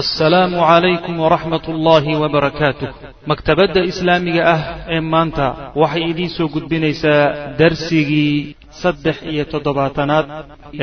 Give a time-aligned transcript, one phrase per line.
[0.00, 2.88] assalaamu calaykum waraxmat ullaahi wabarakaatuh
[3.30, 4.60] maktabadda islaamiga ah
[4.94, 5.46] ee maanta
[5.82, 7.20] waxay idiin soo gudbinaysaa
[7.60, 10.26] darsigii saddex iyo toddobaatanaad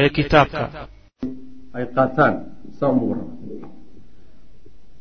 [0.02, 0.64] ee kitaabka.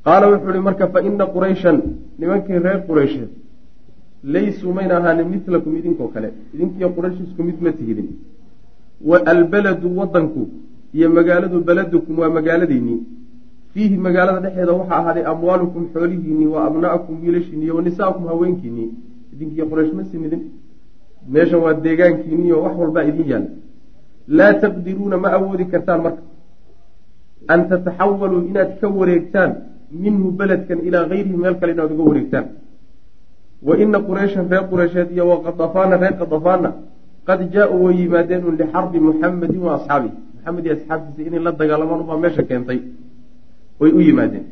[0.07, 1.77] Qaala wuxuu ihi marka faina qurayshan
[2.21, 3.31] nimankii reer quraysheed
[4.35, 6.29] laysuu mayna ahaanin milakum idinkoo kale.
[6.55, 8.09] Idinkiiyo quraysh isku mid ma tihidin
[9.11, 10.43] wa albaladu wadanku
[10.99, 12.99] iyo magaaladu beladukum waa magaaladiinnii
[13.75, 18.89] fiihi magaalada dhexeeda waxaa ahaaday amwaalukum xoolihiinnii wa abna'akum wiilashiinni iyo wa nisaakum haweenkiinnii
[19.33, 20.43] idinkiiyo quraysh ma sinidin
[21.35, 23.51] meeshan waa deegaankiinni oo wax walbaa idin yaalla
[24.39, 26.23] laa taqdiruuna ma awoodi kartaan marka.
[27.53, 29.51] An tataxawaluu inaad ka wareegtaan
[30.03, 32.47] minhu beledkan ilaa gayrihi meel kale inaad uga wareegtaan.
[33.67, 36.71] Wa ina qurayshan reer qureysheed iyo wa qadafaana reer qadafaana
[37.29, 40.15] qad jaa-uu way yimaadeen un lixarbi muxamedin wa asxaabihi.
[40.37, 42.79] Maxamed iyo asxaabtiisa inay la dagaalamaan ubaa meesha keentay
[43.81, 44.45] way u yimaadeen.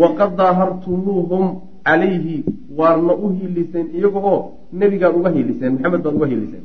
[0.00, 1.44] Waqad daahartumuuhum
[1.86, 2.36] calayhi
[2.78, 4.40] waadna u hiiliseen iyaga oo
[4.80, 6.64] nebigaad uga hiiliseen maxamed baad uga hiiliseen.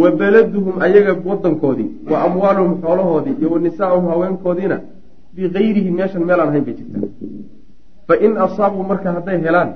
[0.00, 4.76] Wa beladuhum ayaga wadankoodii wa amwaaluhum xoolahoodii iyo wa nisaahum haweenkoodiina
[5.34, 7.04] bigayrihi meeshan meelaan ahayn bay jirtaan.
[8.06, 9.70] Fa in asaabuu marka hadday helaan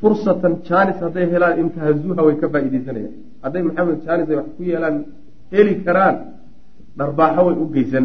[0.00, 4.96] fursatan jaanis hadday helaan intahazuuha way ka faa-ideysanayaan hadday maxamed jaanis ay wax ku yeelaan
[5.54, 6.16] heli karaan
[6.98, 8.04] dharbaaxo way u geysan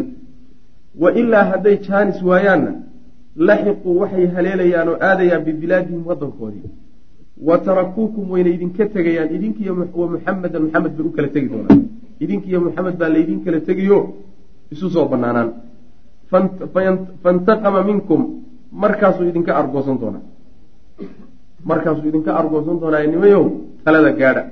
[1.02, 2.72] wa ilaa hadday jaanis waayaanna
[3.48, 6.68] laxiquu waxay haleelayaan oo aadayaan bibilaadihim wadankoodii
[7.48, 11.80] wa tarakuukum wayna idinka tegayaan idinkiiyo wa muxamedan maxamed bay u kala tegi doonaan
[12.24, 13.98] idinkiiyo muxamed baa laydin kala tegiyo
[14.72, 15.48] isu soo banaanaan
[17.24, 18.20] fantaqama minkum
[18.82, 20.22] markaasuu idinka argoosan doonaa.
[21.70, 23.44] Markaasuu idinka argoosan doonaa nimayow
[23.84, 24.42] talada gaadha.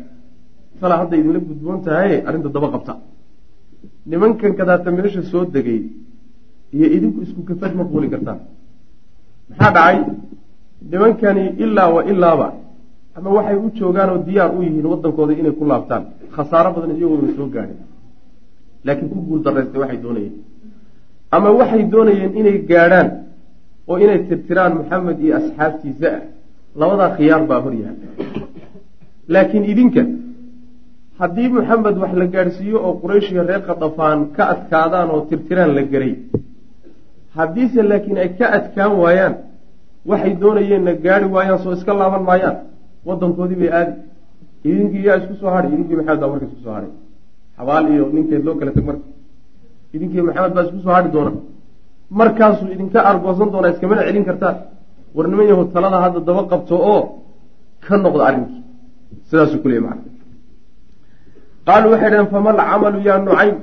[0.81, 2.93] Tala hadday idinla gudboon tahay arrinta daba qabta.
[4.11, 5.81] Nimankan kadaata meesha soo degay
[6.77, 8.41] iyo idinku isku kafad ma quuli kartaan
[9.51, 9.97] maxaa dhacay?
[10.91, 12.49] Nimankani ilaa wa ilaaba
[13.17, 16.03] ama waxay u joogaan oo diyaar u yihiin wadankooda inay ku laabtaan.
[16.35, 17.79] Khasaaro badan iyagooda soo gaadhay
[18.85, 20.35] laakiin ku guul daraystay waxay doonayeen.
[21.35, 23.09] Ama waxay doonayeen inay gaadhaan
[23.91, 26.23] oo inay tirtiraan maxamed iyo asxaabtiisa ah.
[26.81, 27.97] Labadaa khiyaar baa hor yahay
[29.33, 30.03] laakiin idinka
[31.21, 36.13] haddii maxamed wax la gaadhsiiyo oo qurayshiga reer qadafaan ka adkaadaan oo tirtiraan la geray
[37.37, 39.35] haddiise laakiin ay ka adkaan waayaan.
[40.11, 42.57] Waxay doonayeenna gaari waayaan soo iska laaban maayaan
[43.07, 43.93] wadankoodii bay aadi.
[44.69, 46.93] Idinkii yaa isku soo hadhay idinkii maxamed baa marka isku soo hadhay
[47.57, 49.05] xabaal iyo ninkeed loo kala teg marka.
[49.95, 51.33] Idinkii maxamed baa isku soo hadhi doona
[52.19, 54.57] markaasuu idinka argoosan doonaa iskamana celin kartaan
[55.17, 57.01] war niman yahu talada hadda daba qabto oo
[57.85, 58.61] ka noqda arrinkii
[59.29, 60.11] sidaasuu ku leeyay macana
[61.67, 63.57] qaaluu waxay dhaheen famal camalu yaa nucaym?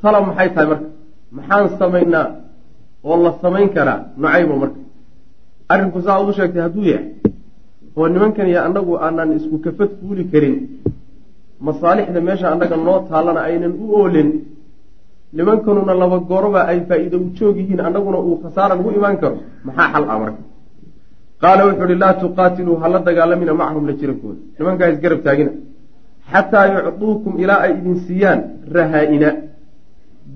[0.00, 0.86] Tala maxay tahay marka?
[1.36, 2.26] Maxaan samaynaa
[3.08, 4.80] oo la samayn karaa nucaymo marka.
[5.72, 7.06] Arrinku saa ugu sheegtay hadduu yahay
[7.96, 10.56] oo nimankan iyo annagu aanan isku kafad fuuli karin
[11.66, 14.28] masaalixda meesha annaga noo taallana aynan u oolin
[15.36, 19.36] nimankanuna laba gooroba ay faa-iida u joog yihiin annaguna uu khasaara ugu imaan karo
[19.66, 20.42] maxaa xal ah marka?
[21.42, 25.52] Qaala wuxuu uhi laa tuqaatiluu hala dagaalamina macahum la jirankooda nimankaa isgarab taagina
[26.32, 28.40] xataa yucduukum ilaa ay idin siiyaan
[28.76, 29.30] rahaa-ina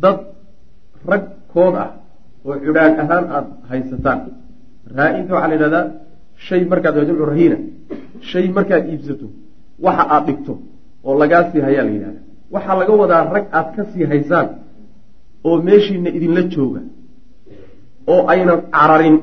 [0.02, 0.18] dad
[1.10, 1.88] rag kood ah
[2.48, 4.18] oo cudhaag ahaan aada haysataan.
[4.96, 5.84] Raa-inka waxaa la yidhahdaa
[6.46, 7.56] shay markaad jamcu rahiina
[8.30, 9.26] shay markaad iibsato
[9.86, 10.52] waxa aada dhigto
[11.06, 12.20] oo lagaa sii hayaa la yidhahda
[12.54, 14.46] waxaa laga wadaa rag aada ka sii haysaan
[15.48, 16.80] oo meeshiina idinla jooga
[18.12, 19.16] oo aynan cararin.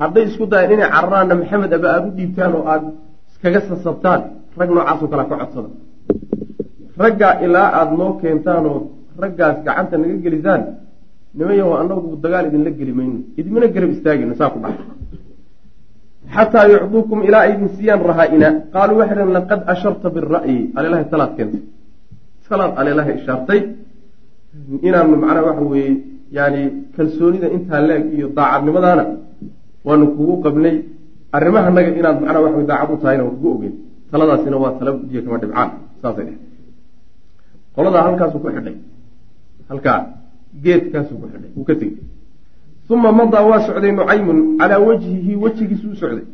[0.00, 2.88] Hadday isku dayaan inay cararaanna maxamed aba aada u dhiibtaan oo aada
[3.30, 4.20] iskaga sasabtaan
[4.60, 5.70] rag noocaasoo kalea ka codsada
[7.02, 8.78] raggaa ilaa aada noo keentaan oo
[9.22, 10.62] raggaas gacanta naga gelisaan
[11.36, 14.82] niman yaho anagu dagaal idinla geli mayno idimana garab istaagayno saa ku dhaca
[16.34, 21.32] xataa yucduukum ilaa ay idin siiyaan rahaa-ina qaaluu waxay dhaheen laqad asharta bira'yi alelahay talaad
[21.36, 21.62] keentay.
[22.48, 23.60] Talaad alelahay ishaartay.
[24.88, 25.92] Inaanu macnaha waxa weeye
[26.36, 26.62] yaani
[26.96, 29.04] kalsoonida intaa leeg iyo daacadnimadaana
[29.86, 30.76] waanu kugu qabnay.
[31.36, 33.74] Arrimahanaga inaad macnaha waxa daacad u tahayna waa kugu ogeyn
[34.10, 35.70] taladaasina waa tala biyo kama dhibcaan
[36.02, 36.36] saasay dheh
[37.74, 38.76] qoladaa halkaasuu ku xidhay.
[39.70, 39.98] Halkaa
[40.64, 42.02] geedkaasuu ku xidhay uu ka tegey.
[42.90, 46.26] Uma madaa waa socday nucaymun calaa wajhihi wejigiisu u socday.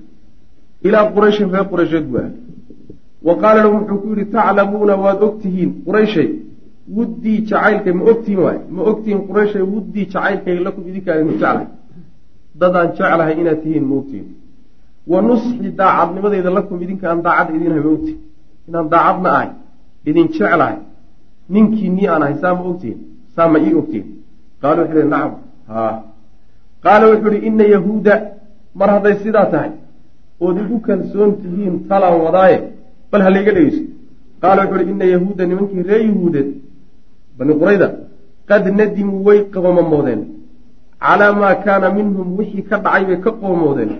[0.86, 2.38] Ilaa qurayshin reer quraysheed buu aaday
[3.26, 6.28] wa qaala lahum wuxuu ku yidhi taclamuuna waad ogtihiin qurayshay
[6.96, 8.58] wuddii jacaylkay ma ogtihiin waay?
[8.74, 11.66] Ma ogtihiin qurayshay wuddii jacaylkay lakum idinkaadinu jeclahay?
[12.60, 14.28] Dadaan jeclahay inaad tihiin ma ogtihiin
[15.12, 18.18] wa nusxi daacadnimadeyda lakum idinka aan daacadda idinhay ma ogtihin
[18.68, 19.50] inaan daacadna ahay
[20.10, 20.76] idin jeclahay
[21.54, 22.98] ninkii nii aan ahay saa ma ogtihin
[23.36, 24.06] saa ma ii ogtihin
[24.62, 25.32] qaalu waxay dhi nacam.
[25.68, 25.82] Ha.
[26.84, 28.14] Qaala wuxuu ihi ina yahuuda
[28.78, 29.70] mar hadday sidaa tahay
[30.44, 32.58] ood igu kalsoon tihiin talaan wadaaye
[33.10, 33.82] bal ha layga dhegeyso
[34.42, 36.48] qaala wuxuu ihi ina yahuuda nimankii ree yahuudeed
[37.38, 37.88] bani qurayda
[38.50, 40.22] qad nadimuu way qoomamoodeen
[41.04, 43.92] calaa maa kaana minhum wixii ka dhacay bay ka qoomoodeen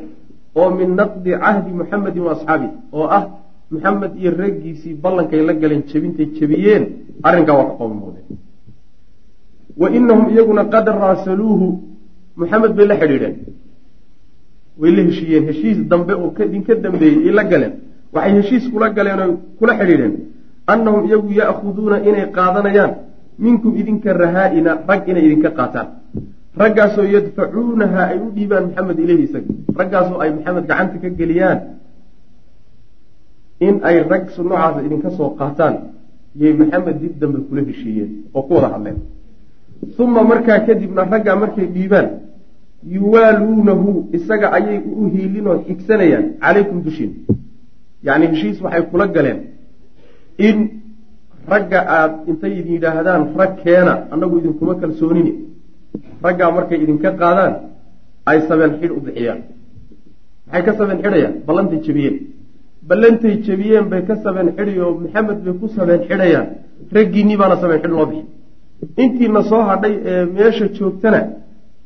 [0.61, 3.25] oo min naqdi cahdi muxamedin wa asxaabi oo ah
[3.73, 6.85] muxamed iyo raggiisii ballankay la galeen jebintay jebiyeen
[7.27, 8.27] arrinkaa waa ka qoomamoodeen
[9.77, 11.67] wa inahum iyaguna qad raasaluuhu.
[12.37, 13.35] Muxamed bay la xidhiidheen.
[14.81, 15.45] Way la heshiiyeen.
[15.49, 17.75] Heshiis dambe oo idinka dambeeyey ay la galeen.
[18.13, 20.15] Waxay heshiis kula galeen oo kula xidhiidheen.
[20.67, 22.93] Annahum iyagu ya'khuduuna inay qaadanayaan.
[23.39, 25.89] Minkum idinka rahaa-ina rag inay idinka qaataan.
[26.57, 31.59] Raggaasoo yadfacuunaha ay u dhiibaan maxamed ileyhi isaga raggaasoo ay maxamed gacanta ka geliyaan.
[33.67, 35.75] In ay rag noocaasa idinka soo qaataan
[36.41, 38.99] yay maxamed dib dambe kula heshiiyeen oo ku wada hadleen
[39.99, 42.09] uma markaa kadibna raggaa markay dhiibaan
[42.97, 47.13] yuwaaluunahu isaga ayay u hiilinoo xigsanayaan calaykum dushiin.
[48.07, 49.39] Yacni heshiis waxay kula galeen.
[50.39, 50.59] In
[51.53, 55.33] ragga aada intay idin yidhaahdaan rag keena annagu idinkuma kalsoonini
[56.25, 57.53] raggaa markay idinka qaadaan
[58.31, 59.41] ay sabeen xidh u bixiyaan.
[60.47, 62.17] Maxay ka sabeen xidhayaan ballantay jebiyeen.
[62.89, 66.47] Ballantay jebiyeen bay ka sabeen xidhi oo maxamed bay ku sabeen xidhayaan.
[66.97, 68.25] Raggiinnii baana sabeen xidh loo bixi
[69.03, 71.21] intiina soo hadhay ee meesha joogtana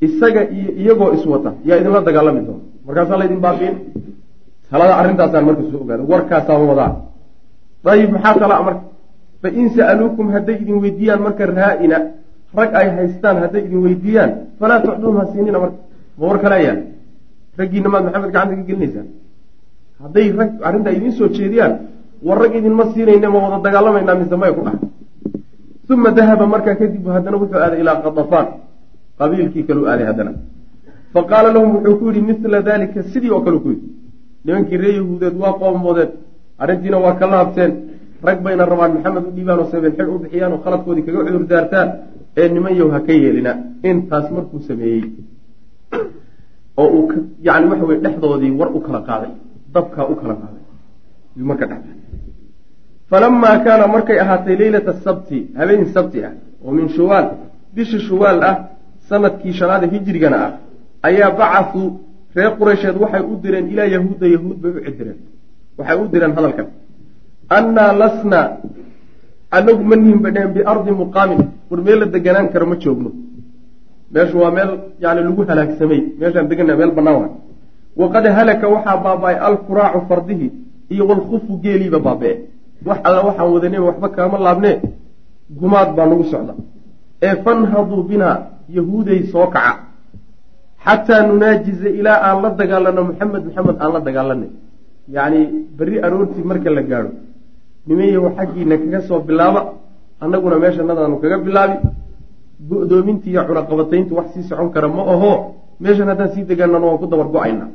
[0.07, 2.63] isaga iyo iyagoo iswata yaa idinla dagaalami doona.
[2.87, 3.75] Markaasaa laydin baabiin
[4.71, 6.03] talada arrintaasaan marka soo ogaada.
[6.13, 6.93] Warkaasaan wadaa
[7.87, 8.83] dayib maxaa talaa marka?
[9.43, 11.99] Fa in sa'aluukum hadday idin weydiiyaan marka raa-ina
[12.59, 14.31] rag ay haystaan hadday idin weydiiyaan
[14.61, 15.79] falaa tucduum ha siinina marka.
[16.19, 16.79] Ma war kaleayaan
[17.59, 19.07] raggiina maad maxamed gacanta ka gelinaysaan.
[20.03, 21.73] Hadday rag arrintaa idiin soo jeediyaan
[22.27, 24.81] war rag idinma siinayna ma wada dagaalamaynaa mise maya ku dhahay
[25.91, 28.47] uma dahaba markaa kadib haddana wuxuu aaday ilaa qadafaan
[29.21, 30.33] qabiilkii kaleu aaday haddana
[31.15, 33.87] fa qaala lahum wuxuu ku yidhi mila dalika sidii oo kale ku yidhi
[34.45, 36.11] nimankii ree yahuudeed waa qoommoodeen
[36.63, 37.73] arrintiina waa ka laabteen
[38.27, 41.45] rag bayna rabaan maxamed u dhiibaan oo sabeen xil u bixiyaan oo khaladkoodii kaga cudur
[41.53, 41.89] daartaan
[42.41, 43.53] ee niman yow ha ka yeelina
[43.91, 45.03] intaas markuu sameeyey
[46.81, 47.13] oo uu
[47.47, 49.33] yani waxa weye dhexdoodii war u kala qaaday
[49.75, 50.63] dabkaa u kala qaaday
[51.51, 51.83] marka dhex
[53.11, 56.33] falamaa kaana markay ahaatay leylata sabti habeen sabti ah
[56.65, 57.27] oo min shuwaal
[57.75, 58.57] bisha shuwaal ah
[59.09, 60.53] sannadkii shanaada hijrigana ah
[61.09, 61.89] ayaa bacasuu
[62.37, 65.19] reer qureysheed waxay u direen ilaa yahuudda yahuud bay u cidireen
[65.79, 66.69] waxay u direen hadalkan
[67.59, 68.41] annaa lasna
[69.57, 73.11] anagu ma nihin ba dheheen biardi muqaamin war meel la deganaan karo ma joogno
[74.15, 74.71] meeshu waa meel
[75.05, 77.33] yani lagu halaagsamay meeshaan degana meel banaan waay
[78.01, 80.47] waqad halaka waxaa baaba-ay alkuraacu fardihi
[80.93, 82.37] iyo walkufu geeliiba baabe-e
[82.87, 84.77] wax alla waxaan wadaneen waxba kaama laabnee
[85.61, 86.55] gumaad baa nagu socda.
[87.27, 88.37] Ee fanhaduu binaa
[88.77, 89.73] yahuuday soo kaca.
[90.85, 94.51] Xataa nunaajiza ilaa aan la dagaalano maxamed maxamed aan la dagaalanay
[95.15, 95.41] yacni
[95.77, 97.11] berri aroortii marka la gaadho.
[97.87, 99.61] Nimanyahu xaggiina kaga soo bilaaba
[100.23, 101.77] annaguna meeshanadaanu kaga bilaabi.
[102.69, 105.31] Go-doomintii iyo cunaqabatayntu wax sii socon kara ma aho
[105.83, 107.67] meeshan haddaan sii degaanano waan ku dabar go'ayna.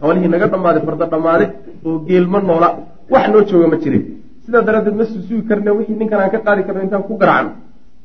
[0.00, 1.48] Xoolihii naga dhammaaday farda dhammaaday
[1.86, 2.68] oo geelma noola
[3.14, 4.02] wax noo jooga ma jirin.
[4.44, 7.50] Sidaa daraaddeed ma susugi karne wixii ninkan aan ka qaadi karno intaan ku garacno.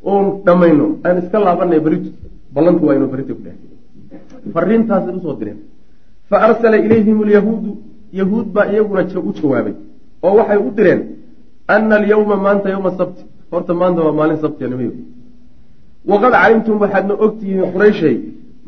[0.10, 2.10] Oon dhammayno aan iska laabanay beritu
[2.54, 3.56] ballantu waa inuu berita ku dheh
[4.54, 5.60] fariintaasay u soo direen.
[6.30, 7.72] Fa arsala ilayhim alyahuudu
[8.20, 9.76] yahuud baa iyaguna u jawaabay
[10.26, 11.02] oo waxay u direen
[11.68, 13.24] ana alyawma maanta yowma sabti.
[13.52, 14.92] Horta maanta waa maalin sabtiya nimayo
[16.10, 18.16] waqad calimtum waxaadna ogtihiin qurayshay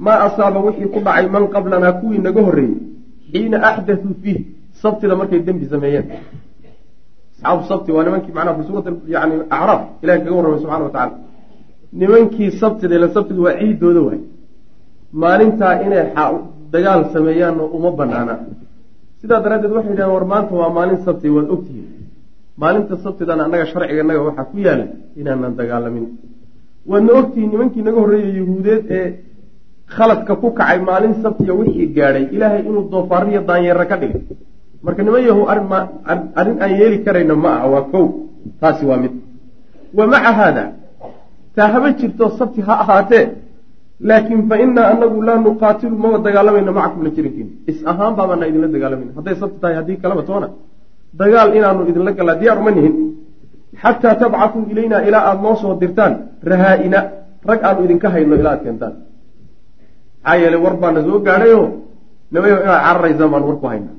[0.05, 2.77] maa asaaba wixii ku dhacay man qablanaa kuwii naga horreeyey
[3.31, 4.39] xiina axdatuu fiih
[4.81, 6.05] sabtida markay dembi sameeyeen.
[7.35, 11.15] Asxaabu sabti waa nimankii macnaha fi suurati yani acraaf ilahi kaga warramay subxana wa tacala
[12.01, 14.19] nimankii sabtida ilan sabtidu waa ciidooda waay.
[15.21, 16.03] Maalintaa inay
[16.73, 18.33] dagaal sameeyaanna uma banaana
[19.21, 21.87] sidaa daraaddeed waxay yidhahdeen war maanta waa maalin sabti waad ogtihiin
[22.61, 24.85] maalinta sabtidana annaga sharciga naga waxaa ku yaalla
[25.19, 26.05] inaanan dagaalamin.
[26.89, 29.05] Waadna ogtihiin nimankii naga horreeyay yahuudeed ee
[29.95, 34.21] khaladka ku kacay maalin sabtiya wixii gaadhay ilaahay inuu doofaariyo daanyeera ka dhigay
[34.83, 35.41] marka niman yahu
[36.39, 38.05] arrin aan yeeli karayna ma aha waa kow.
[38.61, 39.13] Taasi waa mid.
[39.97, 40.63] Wa maca haada.
[41.55, 43.25] Taa haba jirto sabti ha ahaatee.
[43.99, 48.67] Laakin fa inaa anagu laa nuqaatilu maba dagaalamayna macakum la jirinkiin is ahaan baabaana idinla
[48.75, 50.47] dagaalamayna hadday sabti tahay haddii kalaba toona.
[51.19, 52.95] Dagaal inaanu idinla gallaa diyaar uma nihin.
[53.81, 56.13] Xataa tabcatuu ilaynaa ilaa aada noo soo dirtaan
[56.51, 56.99] rahaa-ina
[57.49, 58.93] rag aanu idinka hayno ilaa aad keentaan.
[60.23, 61.59] Maxaa yeelay war baana soo gaadhayo
[62.31, 63.95] nimayo inaad cararaysaan baan war ku haynaa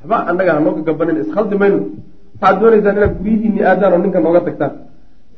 [0.00, 1.78] waxba annaga hanooga gabanin iskhaldi mayno
[2.40, 4.72] waxaad doonaysaan inaad guryihiinni aadaan oo ninka nooga tagtaan.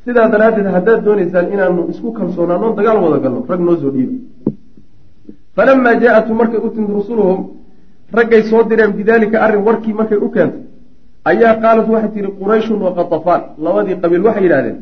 [0.04, 4.14] Sidaa daraaddeed haddaad doonaysaan inaanu isku kalsoonaano dagaal wada galno rag noo soo dhiiba
[5.57, 7.40] falamaa jaa-atu markay u timid rusuluhum
[8.16, 10.62] raggay soo direen bidaalika arrin warkii markay u keentay.
[11.31, 13.42] Ayaa qaalat waxay tihi qurayshun wa qatafaan.
[13.64, 14.76] Labadii qabiil waxay yidhahdeen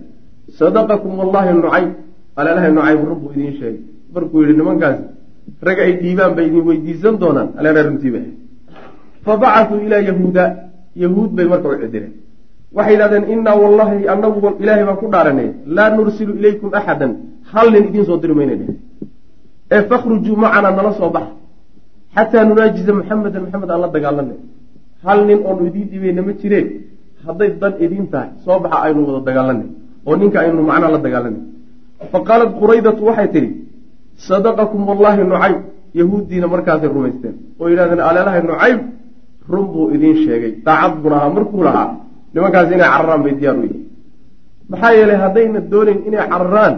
[0.59, 1.91] sadaqakum wallahi nucayb
[2.39, 3.77] aleelahay nucayb run idiin sheegay.
[4.15, 5.03] Markuu yidhi nimankaasi
[5.67, 7.49] rag ay dhiibaan bay idin weydiisan doonaan.
[7.59, 8.21] Aleela runtiiba
[9.25, 10.45] fa bacasuu ilaa yahuuda
[11.03, 12.13] yahuud bay marka u cidireen
[12.77, 17.13] waxay yidhahdeen innaa wallahi anagu ilaahay baan ku dhaaranay laa nursilu ilaykum axadan
[17.53, 18.71] hal nin idiin soo diri mayna dheh.
[19.75, 21.33] Ee fakhrujuu macanaa nala soo baxa
[22.17, 24.39] xataa nunaajiza maxamedan maxamed aan la dagaalanay
[25.07, 26.67] hal nin oonu idiin dhibayna ma jireen.
[27.25, 29.69] Hadday dan idiin tahay soo baxa aynu wada dagaalanay
[30.09, 31.43] oo ninka aynu macnaa la dagaalanay
[32.13, 33.51] fa qaalat quraydatu waxay tidhi
[34.29, 35.59] sadaqakum wallahi nucayb
[36.01, 37.35] yahuuddiina markaasay rumaysteen.
[37.61, 38.79] Oo yidhahdeen aleelahay nucayb
[39.53, 40.53] run buu idiin sheegay.
[40.67, 41.89] Daacad bun ahaa markuu lahaa
[42.35, 43.85] nimankaasi inay cararaan bay diyaar u yihiin
[44.71, 46.75] maxaa yeelay haddayna doonayn inay cararaan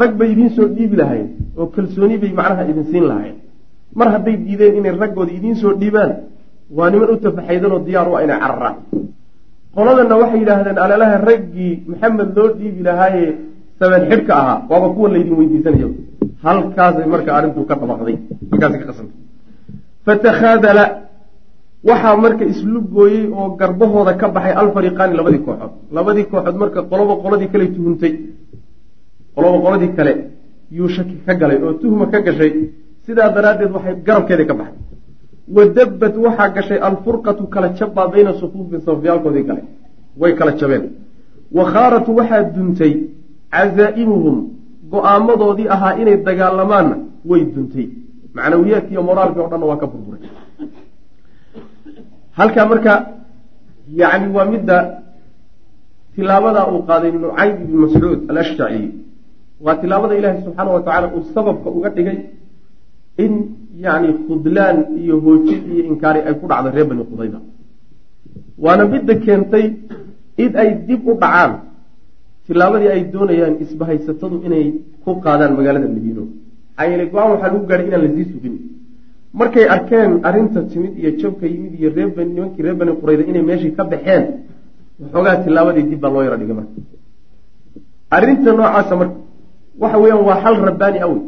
[0.00, 1.26] rag bay idiin soo dhiibi lahayn
[1.58, 3.36] oo kalsooni bay macnaha idin siin lahayn.
[3.98, 6.12] Mar hadday diideen inay raggooda idiin soo dhiibaan
[6.76, 8.76] waa niman u tafaxaydanoo diyaar u ah inay cararaan.
[9.76, 13.24] Qoladanna waxay yidhaahdeen aleelaha raggii maxamed loo dhiibi lahaaye
[13.78, 15.88] saban xidhka ahaa waaba kuwa laydin weydiisanayo.
[16.44, 18.16] Halkaasay marka arrintu ka dhabaqday
[18.50, 19.16] halkaasay ka qasantay.
[20.06, 20.84] Fatakhaadala
[21.88, 25.72] waxaa marka islu gooyey oo garbahooda ka baxay alfariqaani labadii kooxood.
[25.96, 28.12] Labadii kooxood marka qoloba qoladii kale tuhuntay.
[29.34, 30.12] Qoloba qoladii kale
[30.76, 32.52] yuu shaki ka galay oo tuhma ka gashay.
[33.06, 34.76] Sidaa daraaddeed waxay garabkeedii ka baxay
[35.56, 39.62] wadabbat waxaa gashay alfurqatu kala jabbaa bayna sufuufin safyaalkoodii gale
[40.20, 40.84] way kala jabeen.
[41.56, 42.92] Wa khaaratu waxaa duntay
[43.54, 44.36] casaa'imuhum
[44.92, 46.96] go'aamadoodii ahaa inay dagaalamaanna
[47.30, 47.86] way duntay.
[48.36, 50.20] Macnawiyaadki iyo moraalkii o dhanna waa ka burburay
[52.38, 52.92] halkaa marka
[54.00, 54.76] yacni waa midda
[56.14, 58.82] tilaabadaa uu qaaday nucayb ibn mascuud alashjaci
[59.64, 62.18] waa tilaabada ilaahay subxaana wa tacala uu sababka uga dhigay
[63.24, 63.32] in
[63.84, 67.38] yacni khudlaan iyo hoojin iyo inkaari ay ku dhacdo reer bani qudayda.
[68.64, 69.64] Waana midda keentay
[70.42, 71.52] in ay dib u dhacaan
[72.46, 74.64] tilaabadii ay doonayaan isbahaysatadu inay
[75.04, 76.24] ku qaadaan magaalada madiino.
[76.28, 78.54] Maxaa yeele go'aan waxaa lagu gaadhay inaan la sii sugin
[79.40, 83.72] markay arkeen arrinta timid iyo jabka yimid iyo reer nimankii reer bani qurayda inay meeshii
[83.78, 84.24] ka baxeen
[85.00, 86.74] waxoogaa tilaabadii dib baa loo yaro dhigay marka.
[88.16, 89.16] Arrinta noocaasa marka
[89.82, 91.20] waxa weeyaan waa xal rabbaani awey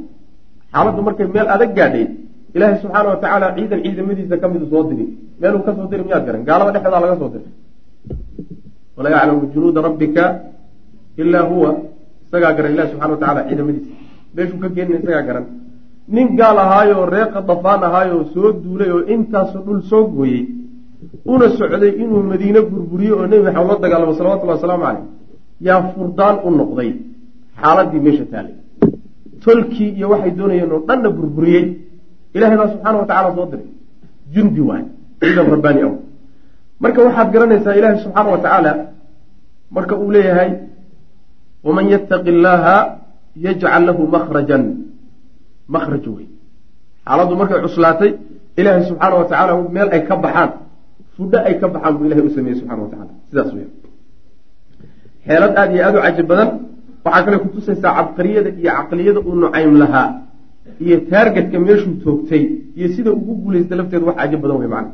[0.73, 2.06] xaaladdu markay meel adag gaadhay
[2.54, 5.04] ilaahay subxaana wa tacaala ciidan ciidamadiisa ka midu soo diri.
[5.40, 6.42] Meeluu ka soo diri miyaad garan?
[6.49, 7.50] Gaalada dhexdoodaa laga soo diray
[8.96, 10.25] walaa yaclamu junuuda rabbika
[11.20, 11.70] ilaa huwa
[12.26, 13.90] isagaa garan ilahi subxana wa tacala ciidamadiisa.
[14.37, 15.44] Meeshuu ka keenina isagaa garan
[16.08, 20.42] nin gaal ahaayoo reer qadafaan ahaayoo soo duulay oo intaasoo dhul soo gooyey
[21.32, 25.04] una socday inuu madiine burburiyo oo nebi maxamed la dagaalamo salawatullahi wasalaamu caleyh
[25.66, 26.90] yaa furdaan u noqday.
[27.61, 28.54] Xaaladii meesha taalay.
[29.44, 31.64] Tolkii iyo waxay doonayeen oo dhanna burburiyey.
[32.34, 33.68] Ilahay baa subxaana wa tacala soo diray.
[34.34, 34.84] Jundi waay
[35.20, 35.92] ciidan rabbaani aw.
[36.82, 38.73] Marka waxaad garanaysaa ilaahay subxaana wa tacaala
[39.70, 40.50] marka uu leeyahay
[41.64, 42.76] waman yattaqi illaaha
[43.46, 44.62] yajcal lahu makhrajan
[45.75, 46.26] makhraj wey
[47.06, 48.11] xaaladdu markay cuslaatay
[48.61, 50.50] ilaahay subxaana wa tacaala meel ay ka baxaan
[51.16, 53.68] fudho ay ka baxaan buu ilahay u sameeyey subxana wa tacala sidaas weya
[55.26, 56.49] xeelad aada iyo aada u cajib badan
[57.04, 60.09] waxaa kale kutusaysaa cabqariyada iyo caqliyada uu nucaym lahaa
[60.85, 62.42] iyo taargetka meeshuu toogtay
[62.78, 64.90] iyo sida ugu guulaysta lafteeda wax cajib badan wey macana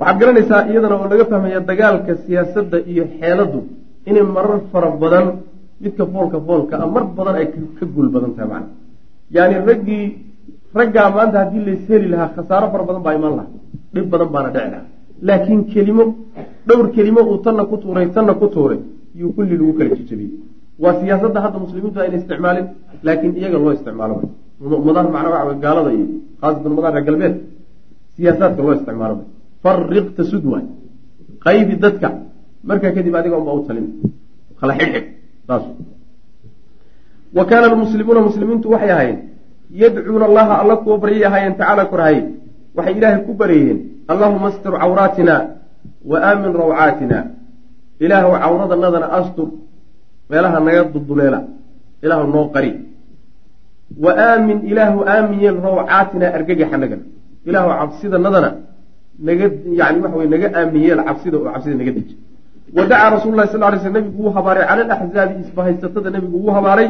[0.00, 3.60] waxaad garanaysaa iyadana oo laga fahmaya dagaalka siyaasadda iyo xeeladdu
[4.08, 5.26] inay marar fara badan
[5.82, 7.46] midka foolka foolka a mar badan ay
[7.78, 8.66] ka guul badan tahay macana
[9.36, 10.04] yaani raggii
[10.78, 13.48] raggaa maanta haddii lays heli lahaa khasaaro fara badan baa imaan laha
[13.94, 14.86] dhib badan baana dhici lahaa.
[15.26, 16.04] Laakiin kelimo
[16.68, 18.80] dhowr kelimo uu tanna ku tuuray tanna ku tuuray
[19.20, 20.32] yuu kulli lagu kala jijabiyey
[20.82, 22.66] waa siyaasadda hadda muslimiintu ayna isticmaalin
[23.06, 24.14] laakiin iyaga loo isticmaalo.
[24.80, 26.06] Ummadaha macnaa waxa wey gaalada iyo
[26.40, 27.34] khaasatan ummadaha reer galbeed
[28.16, 29.16] siyaasaadka loo isticmaalo.
[29.62, 30.64] Fariq tasud waay.
[31.44, 32.08] Qaybi dadka
[32.68, 33.86] markaa kadib adiga unba u talin.
[34.60, 35.06] Kala xidhxidh
[35.48, 35.64] saas
[37.34, 39.18] wa kaana almuslimuuna muslimiintu waxay ahaayeen
[39.82, 42.22] yadcuuna allaha alla kuwa baryay ahaayeen tacaala korhaye
[42.76, 45.34] waxay ilaahay ku baryayeen allahuma astur cawraatina
[46.10, 47.18] wa aamin rawcaatina
[48.04, 49.48] ilaahw cawradanadana astur
[50.30, 51.40] meelaha naga dulduleela
[52.02, 52.72] ilaahu noo qari.
[54.04, 57.04] Wa aamin ilaahu aamin yeel rawcaatina argagaxanagana
[57.48, 58.50] ilaahu cabsidanadana
[59.18, 59.46] naga
[59.80, 62.14] yani waxa wey naga aamin yeel cabsida oo cabsida naga deji.
[62.76, 66.54] Wa dacaa rasuulu lahi sal ly sl nabigu wuu habaaray cala alaxzaabi isbahaysatada nabigu wuu
[66.56, 66.88] habaaray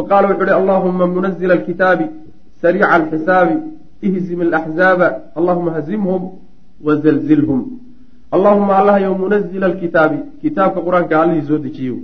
[0.00, 2.06] faqaala wuxuu uhi allahuma munazila alkitaabi
[2.62, 3.56] sariica alxisaabi
[4.02, 6.22] ihzim alaxzaaba allahuma hazimhum
[6.86, 7.60] wazalzilhum
[8.36, 11.96] allahuma allahyow munazila alkitaabi kitaabka qur'aanka allihii soo dejiyo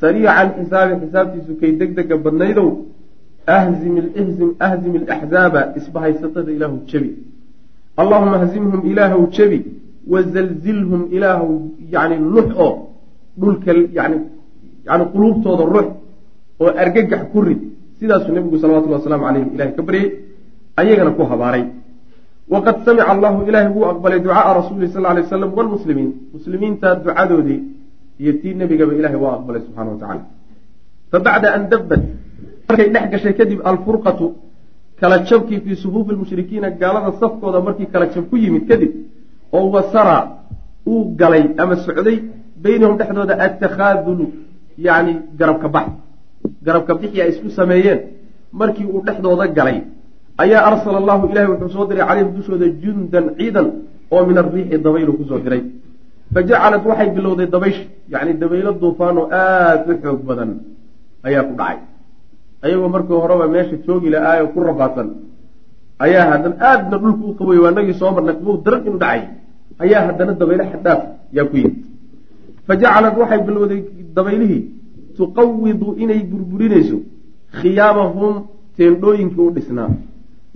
[0.00, 2.68] sariica alxisaabi xisaabtiisu kay deg dega badnaydow
[3.48, 7.10] ihzim ahzim alaxzaaba isbahaysatada ilaahu jebi
[7.96, 9.60] allahuma hzimhum ilaahw jebi
[10.12, 11.48] wazalzilhum ilaahw
[11.94, 12.74] yani lux oo
[13.40, 14.16] dhulka yani
[14.88, 15.88] yani quluubtooda rux
[16.62, 17.60] oo argagax ku rid
[17.98, 20.08] sidaasuu nebigu salawatullhi wasalaamu calayhim ilahay ka baryey
[20.80, 21.64] ayagana ku habaaray.
[22.52, 27.60] Waqad samica allahu ilaahay wuu aqbalay ducaaa rasuuli sal lay waslam wlmuslimiin muslimiinta ducadoodii
[28.22, 30.22] iyo tii nebigaba ilahay waa aqbalay subxana wa tacala
[31.12, 32.02] fabacda an dabbat.
[32.68, 34.26] Markay dhex gashay kadib alfurqatu.
[35.00, 38.92] Kala jabkii fii sufuufi lmushrikiina gaalada safkooda markii kala jab ku yimid kadib
[39.56, 40.18] oo wasara
[40.86, 42.16] uu galay ama socday
[42.64, 44.26] beynahum dhexdooda attakhaadulu
[44.86, 45.86] yani garabka bax
[46.66, 48.00] garabka bixi ay isku sameeyeen.
[48.60, 49.78] Markii uu dhexdooda galay
[50.42, 53.66] ayaa arsala allahu ilahay wuxuu soo diray calayhim dushooda jundan ciidan
[54.14, 55.62] oo min arriixi dabaylu ku soo diray.
[56.32, 57.80] Fa jacalat waxay bilowday dabaysh
[58.12, 60.50] yacni dabaylo duufaan oo aada u xoog badan
[61.28, 61.78] ayaa ku dhacay.
[62.64, 65.08] Ayagoo markii horeba meesha joogi la-aayo ku rafaadsan
[66.04, 69.22] ayaa haddana aadna dhulku u qabay waa nagii soo marnay qabow daran inu dhacay.
[69.84, 71.00] Ayaa haddana dabaylo xaddaaf
[71.36, 71.76] yaa ku yimid.
[72.66, 73.80] Fa jacalat waxay bilowday
[74.16, 74.62] dabaylihii
[75.18, 76.98] tuqawidu inay burburinayso
[77.60, 78.34] khiyaamahum
[78.76, 79.90] teendhooyinkii u dhisnaa.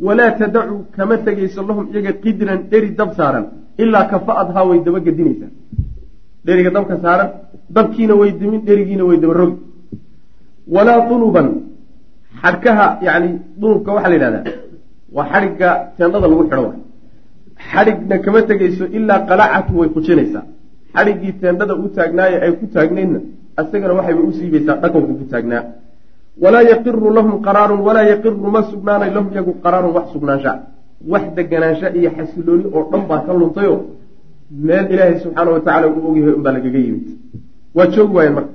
[0.07, 3.45] Walaa tadacu kama tegayso lahum iyaga qidran dheri dab saaran
[3.83, 5.53] ilaa kafa-adhaa way daba gedinaysaa.
[6.47, 7.29] Dheriga dabka saaran
[7.77, 9.59] dabkiina way dimin dherigiina way daba rogi.
[10.75, 11.49] Walaa duluban
[12.43, 14.45] xadhkaha yani dulubka waxaa la yidhahdaa
[15.17, 16.73] waa xadhigga teendhada lagu xidho
[17.71, 20.45] xadhigna kama tegayso ilaa qalacatu way fujinaysaa
[20.95, 23.21] xadhiggii teendhada u taagnaaye ay ku taagnaydna
[23.63, 25.63] isagana waxayba u siibaysaa dhaqanku ku taagnaa
[26.43, 30.53] walaa yaqiru lahum qaraarun walaa yaqiru ma sugnaanay lahum iyagu qaraarun wax sugnaansha.
[31.13, 33.75] Wax deganaansha iyo xasilooni oo dhan baa ka luntayo
[34.67, 37.07] meel ilaahay subxaana wa tacala uu ogyahay unbaa lagaga yimid.
[37.77, 38.53] Waa joogi waayeen marka.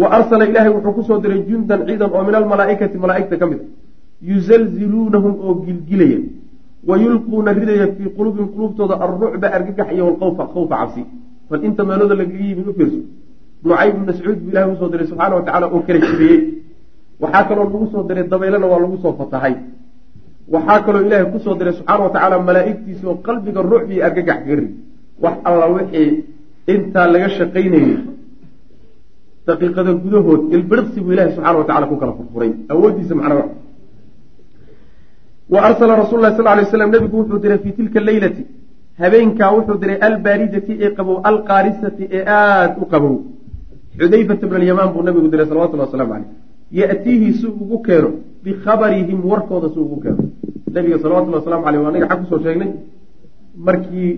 [0.00, 3.60] Wa arsala ilaahay wuxuu ku soo diray jundan ciidan oo min almalaaikati malaaigta ka mid
[3.62, 3.66] a
[4.30, 6.18] yuzalziluunahum oo gilgilaya.
[6.88, 11.02] Wa yulquuna ridaya fii quluubihim quluubtooda alrucba argagax iyo walqawfa khawfa cabsi.
[11.50, 13.00] Bal inta meelooda lagaga yimid u fiirso
[13.64, 16.38] nucayb ibn mascuud buu ilahay u soo diray subxaana wa tacala oo kala jibiyey.
[17.22, 19.54] Waxaa kaloo lagu soo diray dabaylana waa lagu soo fatahay.
[20.54, 23.60] Waxaa kaloo ilaahay ku soo diray subxaana wa tacaala malaa'igtiisa oo qalbiga
[23.92, 24.70] iyo argagax rid
[25.22, 26.10] wax alla wixii
[26.74, 27.96] intaa laga shaqaynayay.
[29.46, 32.52] Daqiiqada gudahood ilbiriqsi buu ilahay subxana wa tacala ku kala furfuray.
[32.72, 33.46] Awooddiisa macnaa
[35.52, 38.44] wa arsala rasul lah sal lay slam nebigu wuxuu diray fii tilka leylati
[39.02, 43.14] habeenkaa wuxuu diray albaaridati ee qabow alqaarisati ee aada u qabow
[43.98, 46.28] xudayfata bn alyamaan buu nabigu diray salawatullah waslamu caleyh
[46.80, 48.10] yatiihi si ugu keeno
[48.44, 50.22] bikhabarihim warkooda si ugu keeno
[50.74, 52.70] nabiga salawatullah waslamu aleyh anaga xag ku soo sheegnay?
[53.66, 54.10] Markii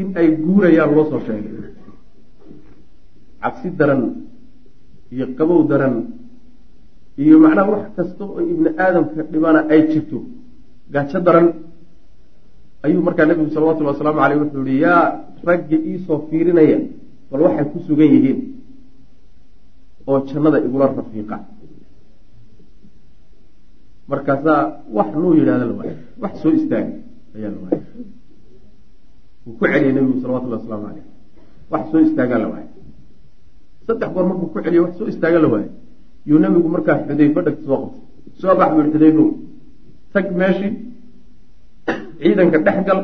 [0.00, 1.52] in ay guurayaan loo soo sheegay
[3.42, 4.02] cabsi daran
[5.12, 5.94] iyo qabow daran
[7.18, 10.18] iyo macnaha wax kasta oo ibni aadamka dhibana ay jirto.
[10.92, 11.46] Gaajo daran
[12.84, 15.04] ayuu markaa nabigu salawatullahi wasalaamu aleyh wuxuu yihi yaa
[15.44, 16.78] raggi iisoo fiirinaya
[17.30, 18.38] bal waxay ku sugan yihiin
[20.10, 21.36] oo jannada igula rafiiqa.
[24.10, 24.60] Markaasaa
[24.96, 26.92] wax nuu yidhahda la waaya wax soo istaaga
[27.36, 27.80] ayaa la waaya
[29.46, 31.06] wuu ku celiyay nabigu salawatullahi wasalaamu aleyh
[31.72, 32.68] wax soo istaagaa la waaya
[33.86, 35.68] saddex goor markuu ku celiyo wax soo istaaga la waaya
[36.28, 38.00] yuu nabigu markaa xudayfo dhegta soo qabtay.
[38.40, 39.28] Soo bax buu yihi xudayfow
[40.12, 40.72] tag meeshii
[42.20, 43.00] ciidanka dhex gal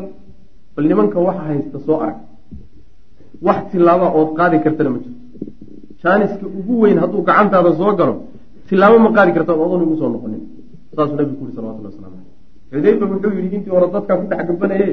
[0.75, 2.19] bal nimanka waxa haysta soo arag.
[3.47, 5.18] Wax tilaaba ood qaadi kartana ma jirto
[6.03, 8.15] jaaniska ugu weyn hadduu gacantaada soo galo
[8.69, 10.43] tilaabo ma qaadi karta odoon igu soo noqonin.
[10.97, 11.57] Saasuu nabigu ku yuri
[11.87, 12.17] waslamu
[12.73, 14.89] aleyh xudayfa wuxuu yihi intii hore dadkaa ku dhex gabanaye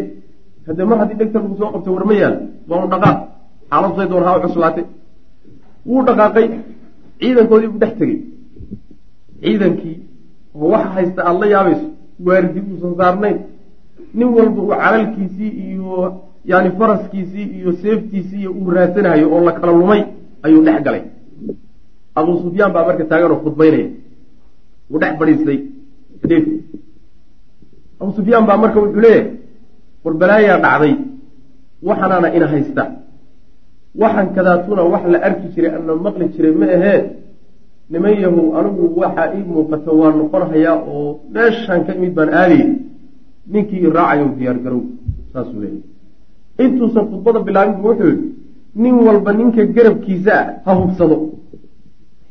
[0.68, 2.36] haddee mar haddii dhegta lagu soo qabtay war ma yaal
[2.70, 3.18] waa un dhaqaaq
[3.70, 4.86] xaaladusay doon haa u cuslaatay.
[5.86, 6.48] Wuu dhaqaaqay
[7.20, 8.20] ciidankoodii buu dhex tegey.
[9.44, 9.96] Ciidankii
[10.56, 11.88] oo waxa haysta aada la yaabayso
[12.26, 13.38] waardi uusan saarnayn
[14.14, 16.14] nin walba uu calalkiisii iyo
[16.46, 20.02] yani faraskiisii iyo seeftiisii iyo uu raadsanayo oo la kala lumay
[20.46, 21.04] ayuu dhex galay.
[22.18, 23.88] Abuu sufyaan baa marka taaganoo khudbaynaya.
[24.90, 25.58] Wuu dhex badhiistay
[26.22, 26.52] xudeyfa
[28.00, 29.28] abuu sufyaan baa marka wuxuu leeyahay
[30.04, 30.94] war balaayaa dhacday.
[31.88, 32.84] Waxanaana ina haysta.
[34.02, 37.00] Waxan kadaatuna wax la arki jiray ana maqli jiray ma ahee
[37.92, 42.66] niman yahow anigu waxaa ii muuqata waa noqonhayaa oo meeshaan ka imid baan aadayy
[43.54, 44.82] ninkii i raacayo diyaar garow
[45.32, 45.82] saasuu leeyahy
[46.64, 48.24] intuusan khudbada bilaabin wuxuu yihi
[48.76, 51.18] nin walba ninka garabkiisa ah ha hubsado.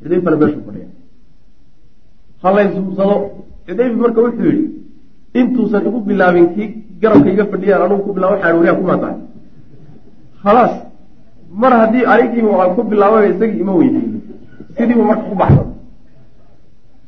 [0.03, 0.89] Xudayfana meeshuu fadhiya
[2.43, 3.17] ha lays hubsado.
[3.67, 4.65] Xudayfa marka wuxuu yihi
[5.41, 6.69] intuusan igu bilaabin kii
[7.01, 9.17] garabka iga fadhiyaan anugu ku bilaa waxaan wariyaa kumaa tahay
[10.43, 10.75] khalaas
[11.63, 14.21] mar haddii anigii aan ku bilaabay isagii ima weydiiyo
[14.77, 15.69] sidiibu marka ku baxsan.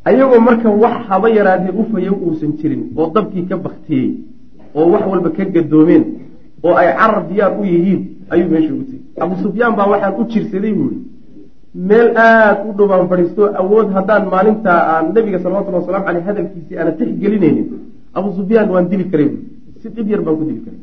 [0.08, 4.08] Ayagoo marka wax haba yaraadee ufayo uusan jirin oo dabkii ka baktiyey
[4.74, 6.04] oo wax walba ka gadoomeen
[6.66, 8.00] oo ay carar diyaar u yihiin
[8.32, 10.98] ayuu meesha ugu tegey abu sufyaan baa waxaan u jirsaday buuri
[11.88, 16.92] meel aada u dhowaan fadhiisto awood haddaan maalintaa aan nabiga salawatullhi wasalamu caleyh hadalkiisii aana
[16.98, 17.66] tixgelinaynin.
[18.18, 19.44] Abu sufyaan waan dili karay buuri
[19.82, 20.80] si dhib yar baan ku dili karay.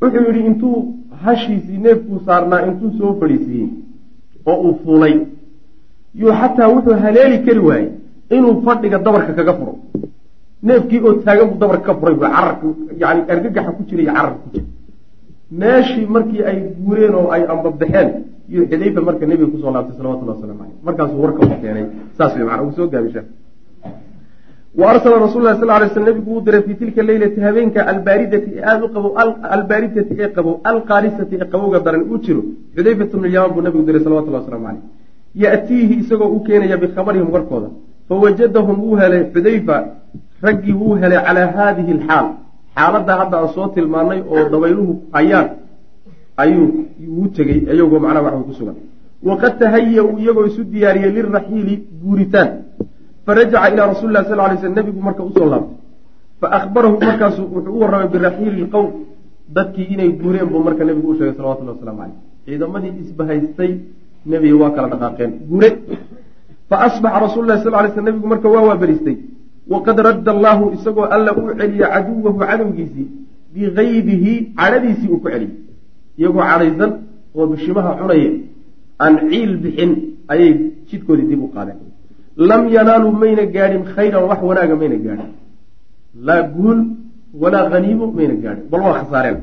[0.00, 0.76] Wuxuu yidhi intuu
[1.24, 3.68] hashiisii neefkuu saarnaa intuu soo fadhiisiiyey
[4.50, 5.14] oo uu fuulay
[6.20, 7.88] yuu xataa wuxuu haleeli kari waayey
[8.36, 9.74] inuu fadhiga dabarka kaga furo.
[10.68, 12.66] Neefkii oo taagan buu dabarka ka furay bu cararka
[13.02, 14.66] yani argagaxa ku jira iyo cararka ku jira
[15.60, 18.08] meeshii markii ay guureen oo ay ambabaxeen
[18.52, 21.86] iyo xudayfa marka nebiga ku soo laabtay salawatullah waslamu caleyh markaasuu warka u keenay.
[22.18, 23.22] Saas wey maana uu soo gaabisha.
[24.80, 28.50] Wa arsala rasul lah sal lay sl nebigu uu diray fii tilka leylati habeenka albaaridati
[28.56, 29.12] ee aada u qabow
[29.56, 32.42] albaaridati ee qabow alqaarisati ee qabowga daran uu jiro.
[32.76, 34.82] Xudayfatu bnu lyamaan buu nebigu diray salawatullah waslamu caleyh
[35.44, 37.68] ya'tiihi isagoo u keenaya bikhabarihim warkooda.
[38.08, 39.76] Fawajadahum wuu helay xudayfa
[40.46, 42.26] raggii wuu helay calaa haadihi alxaal
[42.76, 45.48] xaaladda hadda aan soo tilmaanay oo dabayluhu hayaan
[46.42, 46.68] ayuu
[47.16, 48.76] wuu tegey iyagoo macnaha waxba ku sugan.
[49.28, 52.48] Waqad tahaya-uu iyagoo isu diyaariyey liraxiili guuritaan.
[53.26, 55.76] Farajaca ilaa rasuli lah sal lay sl nebigu marka u soo laabtay.
[56.40, 58.88] Fa ahbarahu markaasu wuxuu u warramay biraxiili ilqowm
[59.56, 63.72] dadkii inay guureen buu marka nebigu u sheegay salawatullahi waslamu caleyh ciidamadii isbahaystay
[64.30, 65.32] nebiga waa kala dhaqaaqeen.
[65.50, 65.68] Guure.
[66.68, 69.16] Fa asbaxa rasul lah sal lay sl nebigu marka waa waabariistay
[69.68, 73.08] waqad radda allaahu isagoo alla uu celiye caduwahu cadowgiisii
[73.54, 75.52] bikaydihi cadhadiisii uu ku celiyey
[76.18, 76.92] iyagoo cadhaysan
[77.34, 78.30] oo bishimaha cunaya
[79.04, 79.92] aan ciil bixin
[80.32, 80.52] ayay
[80.88, 81.78] jidkoodii dib u qaadeen
[82.36, 85.30] lam yanaaluu mayna gaadhin khayran wax wanaaga mayna gaadhin
[86.26, 86.78] laa guul
[87.42, 89.38] walaa haniimo mayna gaadhin bal waa khasaareen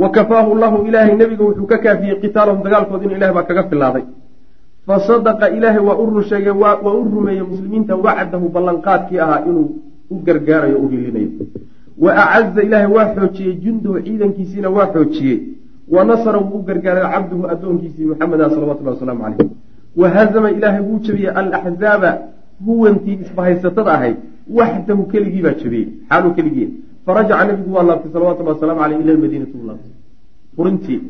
[0.00, 4.04] wa kafaahu llahu ilaahay nebiga wuxuu ka kaafiyey qitaalahum dagaalkood inu ilahay baa kaga filaaday
[4.86, 9.68] fa sadaqa ilaahay waa u run sheegay waa u rumeeyey muslimiinta wacdahu ballanqaadkii ahaa inuu
[10.10, 11.30] u gargaarayo u hilinayo
[11.98, 15.40] wa acaza ilaahay waa xoojiyey jundahu ciidankiisiina waa xoojiyey.
[15.88, 19.50] Wa nasara wuu u gargaaray cabduhu addoonkiisii maxameda salawatullahi wasalaamu caleyh
[19.96, 22.18] wa hazama ilaahay wuu jebiyey alaxzaaba
[22.66, 24.16] huwantii isbahaysatada ahayd.
[24.58, 26.68] Waxdahu keligii baa jebiyey xaaluu keligii.
[27.06, 29.78] Farajaca nebigu waa laabtay salawatullahi wasalaamu caleyh ila lmadiinati u
[30.56, 31.00] furintii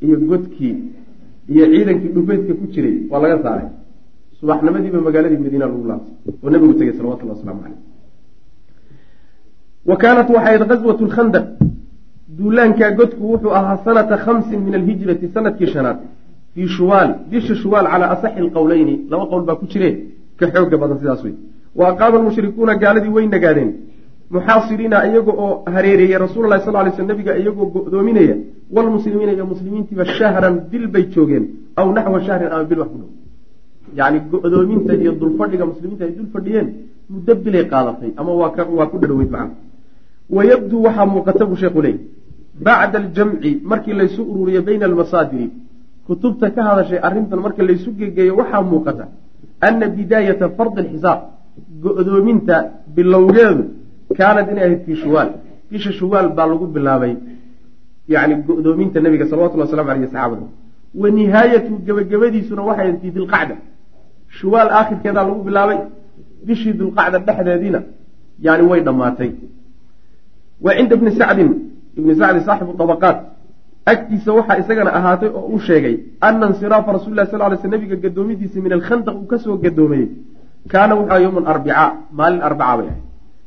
[0.00, 0.76] iyo godkii
[1.52, 3.68] iyo ciidankii dhufeydka ku jiray waa laga saaray.
[4.40, 7.80] Subaxnimadiiba magaaladii madiina lagu laabtay oo nebigu tegey salawatullahi waslamu caleyh
[9.88, 11.46] wa kaanat waxay ahayd gaswat lkhandaq
[12.36, 15.98] duulaankaa godku wuxuu ahaa sanata khamsin min alhijrati sannadkii shanaad
[16.54, 19.96] fii shuwaal bisha shuwaal calaa asaxi lqowleyni laba qowl baa ku jireen
[20.38, 21.34] ka xooga badan sidaas wey
[21.78, 23.70] wa aqaama almushrikuuna gaaladii way nagaadeen
[24.34, 28.36] muxaasiriina iyaga oo hareereeyey rasuul lahi sal lay sl nabiga iyagoo go-doominaya
[28.74, 31.44] walmuslimiina iyo muslimiintiiba shahran bil bay joogeen
[31.78, 33.10] aw naxwa shahrin ama bil wax ku dhow.
[33.98, 36.68] Yacni go-doominta iyo dulfadhiga muslimiinta ay dul fadhiyeen
[37.12, 39.54] muddo bilay qaadatay ama waa ku dhadhoweyd macna
[40.36, 41.96] wayabduu waxaa muuqata buu sheekhu leey
[42.66, 45.46] bacda aljamci markii laysu ururiyo bayna almasaadiri
[46.06, 49.04] kutubta ka hadashay arrintan marka laysu gegeeyo waxaa muuqata
[49.60, 51.20] ana bidaayata fardi alxisaab
[51.82, 52.56] go-doominta
[52.94, 53.64] bilowgeedu
[54.18, 55.30] kaanad inay ahayd fii shuwaal.
[55.70, 57.14] Bisha shuwaal baa lagu bilaabay
[58.08, 60.46] yani go-doominta nabiga salawatullah waslamu aleyh saxaabada
[61.02, 63.54] wa nihaayatu gebagabadiisuna waxay ahayd fii dilqacda
[64.38, 65.78] shuwaal aakhirkeedaa lagu bilaabay
[66.46, 67.80] bishii dulqacda dhexdeediina
[68.46, 69.30] yani way dhammaatay.
[70.64, 71.50] Wa cinda bni sacdin
[71.98, 73.18] ibni sacdi saaxibu dabaqaat
[73.92, 77.96] agtiisa waxaa isagana ahaatay oo uu sheegay ana insiraafa rasuli lah sal ly sl nabiga
[78.04, 80.08] gadoomidiisa min alkhandaq uu ka soo gadoomayey
[80.72, 83.03] kaana wuxua yowman arbicaa maalin arbacaa bay ahayd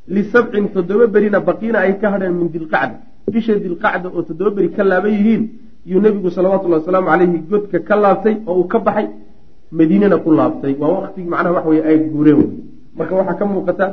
[0.07, 2.97] lisabcin toddoba berina baqiina ay ka hadheen min dilqacda
[3.31, 5.43] bisha dilqacda oo toddoba beri ka laaban yihiin
[5.85, 9.07] yuu nebigu salawatullahi wasalaamu caleyhi godka ka laabtay oo uu ka baxay
[9.71, 12.41] madiinana ku laabtay waa waqtigii macnaha waxa weye ay guureen
[12.97, 13.85] marka waxaa ka muuqata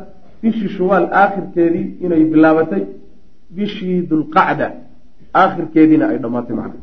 [0.42, 2.82] bishii shuwaal aakhirkeedii inay bilaabatay
[3.50, 4.66] bishii dulqacda
[5.34, 6.82] aakhirkeediina ay dhammaatay macnaha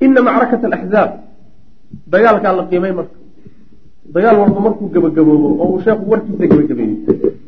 [0.00, 1.10] ina macrakata alaxzaab
[2.12, 3.25] dagaalkaa la qiimay marka
[4.14, 6.96] dagaal walba markuu gebagaboobo oo uu sheekhu warkiisa gebagabeeyo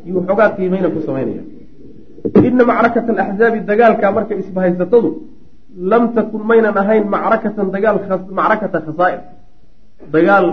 [0.08, 1.42] yuu xoogaa qiimayna ku samaynaya
[2.48, 5.08] ina macrakata alaxzaabi dagaalkaa marka isbahaysatadu
[5.90, 7.96] lam takun maynan ahayn macrakatan dagaal
[8.38, 9.20] macrakata khasaa'ir.
[10.14, 10.46] Dagaal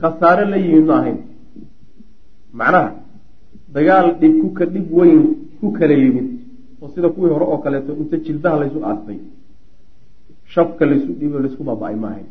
[0.00, 1.18] khasaare la yimid ma ahayn.
[2.60, 2.90] Macnaha
[3.76, 5.20] dagaal dhib kuka dhib weyn
[5.60, 6.28] ku kala yimid
[6.82, 9.18] oo sida kuwii hore oo kaleeto inta jilbaha laysu aastay
[10.54, 12.26] shafka laysu dhibo laysku baaba-ay ma ahayn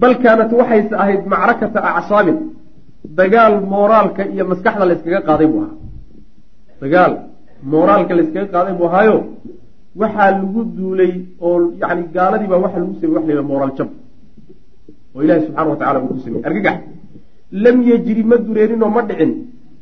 [0.00, 2.38] bal kaanat waxayse ahayd macrakata acsaabin
[3.18, 5.76] dagaal mooraalka iyo maskaxda layskaga qaaday buu ahaa.
[6.82, 7.12] Dagaal
[7.72, 9.16] mooraalka layskaga qaaday buu ahaayo
[10.00, 11.12] waxaa lagu duulay
[11.46, 13.88] oo yani gaaladiibaa waxaa lagu samey wax la moraal jab.
[15.14, 16.78] Oo ilahi subxana wa tacala uu ku sameeyey argagax
[17.64, 19.32] lam yejri ma dureerinoo ma dhicin.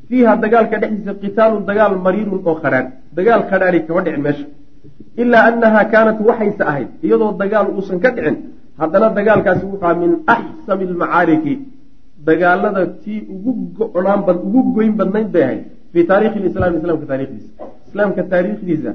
[0.09, 4.47] Fiiha dagaalka dhexdiisa qitaalun dagaal mariirun oo khadhaadh dagaal khadhaadhi kama dhicin meesha.
[5.23, 8.37] Ilaa annahaa kaanat waxayse ahayd iyadoo dagaal uusan ka dhicin
[8.81, 11.55] haddana dagaalkaasi wuxua min axsami almacaariki
[12.29, 15.63] dagaalada tii ugu go-naan ugu goyn badnayd bay ahayd
[15.93, 17.51] fii taarikhi lislaam islaamka taarikhdiisa
[17.89, 18.93] islaamka taariikhdiisa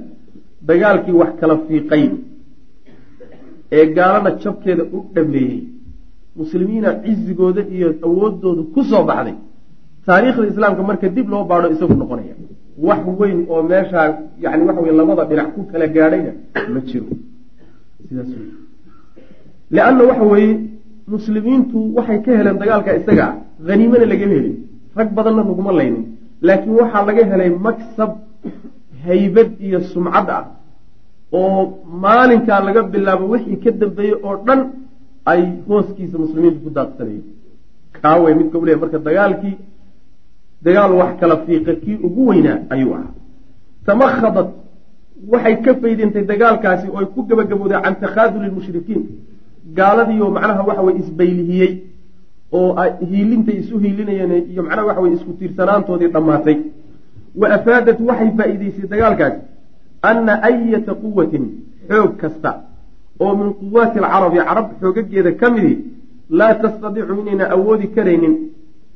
[0.70, 2.04] dagaalkii wax kala fiiqay
[3.78, 5.60] ee gaalada jabkeeda u dhameeyey
[6.40, 9.38] muslimiina cizigooda iyo awoodooda ku soo baxday
[10.08, 12.36] taariikhda islaamka marka dib loo baadho isagu noqonaya.
[12.88, 14.08] Wax weyn oo meeshaa
[14.44, 16.32] yani waxa wey labada dhinac ku kala gaadhayna
[16.74, 17.06] ma jiro
[19.72, 20.60] leanna waxa weeye
[21.08, 23.36] muslimiintu waxay ka heleen dagaalka isaga ah
[23.70, 24.56] haniimana lagama helin
[24.98, 26.04] rag badanna laguma laynin
[26.48, 28.12] laakiin waxaa laga helay maksab
[29.06, 30.44] haybad iyo sumcad ah
[31.38, 31.62] oo
[32.04, 34.62] maalinkaa laga bilaabo wixii ka dambeeyey oo dhan
[35.32, 37.24] ay hooskiisa muslimiintu ku daaqsanayeen
[38.02, 39.56] kaawey midka u leey marka dagaalkii
[40.66, 43.12] dagaal wax kala fiiqa kii ugu weynaa ayuu ahaa
[43.86, 44.50] tamakhadat
[45.34, 49.04] waxay ka faydintay dagaalkaasi oo ay ku gabagabooday can takhaaduli lmushrikiin
[49.80, 51.72] gaaladiioo macnaha waxa weye isbaylihiyey
[52.58, 52.70] oo
[53.12, 56.58] hiilintay isu hiilinayeen iyo macnaha waxa weye isku tiirsanaantoodii dhammaatay.
[57.42, 59.40] Wa afaadat waxay faa-iideysay dagaalkaasi
[60.10, 61.44] anna ayata quwatin
[61.90, 62.52] xoog kasta
[63.24, 65.74] oo min quwaati alcarabi carab xoogageeda ka midi
[66.40, 68.34] laa tastadiicu inayna awoodi karaynin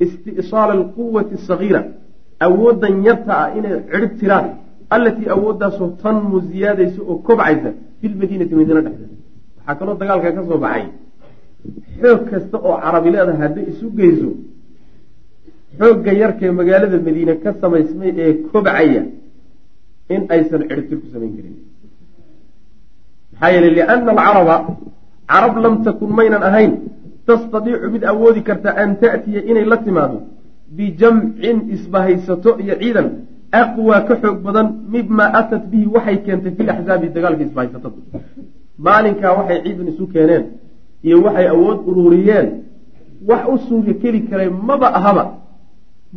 [0.05, 1.81] isti'saala alquwati asagiira
[2.47, 4.45] awooddan yarta ah inay cirib tiraan
[4.95, 7.69] allatii awooddaasoo tanmu ziyaadaysa oo kobcaysa
[8.01, 9.15] filmadiinati madiina dhexdeeda
[9.69, 10.85] waxaa kaloo dagaalka ka soo baxay.
[12.01, 14.29] Xoog kasta oo carabi leedahay hadday isu geyso
[15.79, 19.03] xoogga yarkaee magaalada madiine ka samaysmay ee kobcaya
[20.09, 21.55] in aysan ciribtir ku samayn karin.
[23.33, 24.55] Maxaa yeeley liana alcaraba
[25.31, 26.71] carab lam takun maynan ahayn
[27.27, 30.17] tastadiicu mid awoodi karta an ta'tiya inay la timaado
[30.77, 33.07] bijamcin isbahaysato iyo ciidan
[33.61, 37.97] aqwaa ka xoog badan mimaa atat bihi waxay keentay fi laxzaabi dagaalka isbahaysatada
[38.85, 40.43] maalinkaa waxay ciidan isu keeneen
[41.07, 42.47] iyo waxay awood ururiyeen
[43.29, 45.23] wax u suuriya keli karay maba ahaba.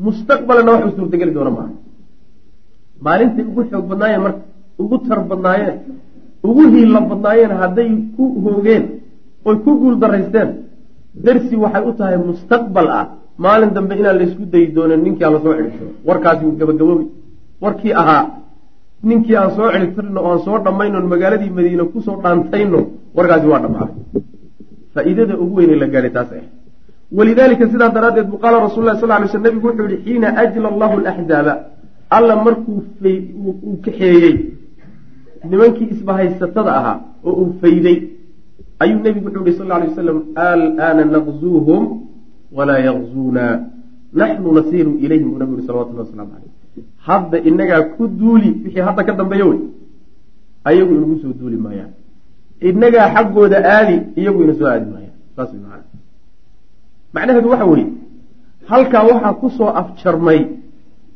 [0.05, 1.73] Mustaqbalna wax u suurtageli doona maaha.
[3.05, 4.43] Maalintay ugu xoog badnaayeen marka
[4.83, 5.77] ugu tar badnaayeen
[6.49, 8.85] ugu hiilla badnaayeen hadday ku hoogeen
[9.49, 10.49] oy ku guul daraysteen
[11.25, 13.07] darsi waxay u tahay mustaqbal ah.
[13.45, 17.05] Maalin dambe inaan laysku dayi doonin ninkii aan la soo celitiro warkaasi wuu gabagaboobi.
[17.63, 18.23] Warkii ahaa
[19.09, 22.81] ninkii aan soo celitirno oo aan soo dhammaynon magaaladii madiine ku soo dhaantayno
[23.17, 23.97] warkaasi waa dhammaaday
[24.95, 26.45] faa-iidada ugu weynay la gaadhay taas ah
[27.19, 30.67] walidaalika sidaa daraaddeed buu qaala rasul lah sal lay sl nabigu wuxuu yihi xiina ajla
[30.73, 31.55] allahu alaxzaaba
[32.17, 32.79] alla markuu
[33.69, 34.35] uu kaxeeyey
[35.51, 37.99] nimankii isbahaysatada ahaa oo uu fayday
[38.85, 40.19] ayuu nebigu wuxuu yihi sal ly wasalam
[40.51, 41.83] alaana naqzuuhum
[42.57, 43.45] walaa yaqzuuna
[44.21, 46.62] naxnu nasiiru ilayhim buu nabigu yhi salawatullah waslamu caleyh
[47.07, 49.61] hadda inagaa ku duuli wixii hadda ka dambeeya wey.
[50.65, 51.93] Ayagu inagu soo duuli maayaan
[52.69, 55.83] inagaa xaggooda aadi iyagu ina soo aadi maayaan saas way
[57.15, 57.89] macnaheedu waxa weeye
[58.71, 60.41] halkaa waxaa ku soo afjarmay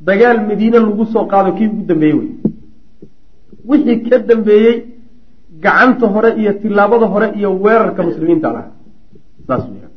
[0.09, 2.31] dagaal madiine lagu soo qaado kii ugu dambeeyey wey.
[3.69, 4.77] Wixii ka dambeeyey
[5.65, 8.71] gacanta hore iyo tilaabada hore iyo weerarka muslimiinta laha
[9.47, 9.89] saas weya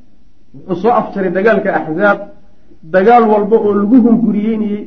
[0.53, 2.19] wuxuu soo afjaray dagaalka axzaab
[2.95, 4.81] dagaal walba oo lagu hunguriyeynayey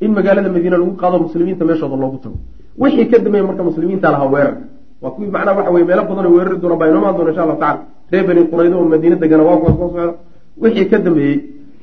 [0.00, 2.36] in magaalada madiine lagu qaado muslimiinta meeshooda loogu tago.
[2.82, 4.62] Wixii ka dambeeyey marka muslimiinta lahaa weerarka
[5.02, 7.42] waa kuwii macnaha waxa weye meelo badan oo weerari doona baa inoo maan doona insha
[7.44, 7.80] allahu tacala
[8.12, 10.14] reer bani quraydo oo madiine degana waa kuwa soo socda.
[10.62, 11.36] Wixii ka dambeeyey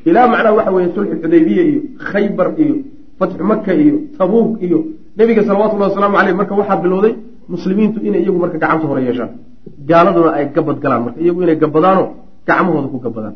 [0.10, 2.76] ilaa macnaha waxa weeye sulxu xudaybiya iyo khaybar iyo
[3.20, 4.80] fatxu maka iyo tabuuk iyo
[5.18, 7.14] nebiga salawatullahi wasalaamu caleyh marka waxaa bilowday
[7.54, 9.32] muslimiintu inay iyagu marka gacanta hore yeeshaan.
[9.90, 12.08] Gaaladuna ay gabad galaan marka iyagu inay gabadaanoo
[12.48, 13.36] gacmahooda ku gabadaan.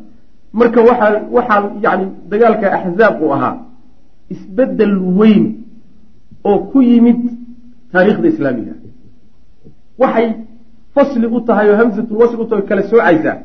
[0.58, 3.54] Marka waxaa waxaa yani dagaalka axzaab uu ahaa
[4.34, 5.44] isbeddel weyn
[6.48, 7.20] oo ku yimid
[7.92, 8.74] taariikhda islaamiga.
[10.00, 10.26] Waxay
[10.94, 13.36] fasli u tahay oo hamsatul wasl u tahay kala soocaysaa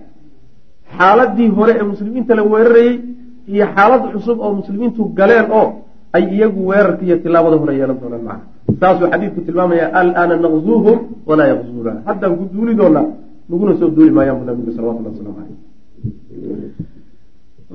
[0.97, 2.95] xaaladii hore ee muslimiinta la weerarayey
[3.53, 5.67] iyo xaalad cusub oo muslimiintu galeen oo
[6.15, 8.45] ay iyagu weerarka iyo tilaabada hore yeelan doonaan macna.
[8.79, 10.97] Saasuu xadiidku tilmaamaya alaana naqzuuhum
[11.29, 13.05] walaa yaqzuuna haddaan ku duuli doonaa
[13.49, 15.57] naguna soo duuli maayaan bu nabigu salawatullah waslamu caleyh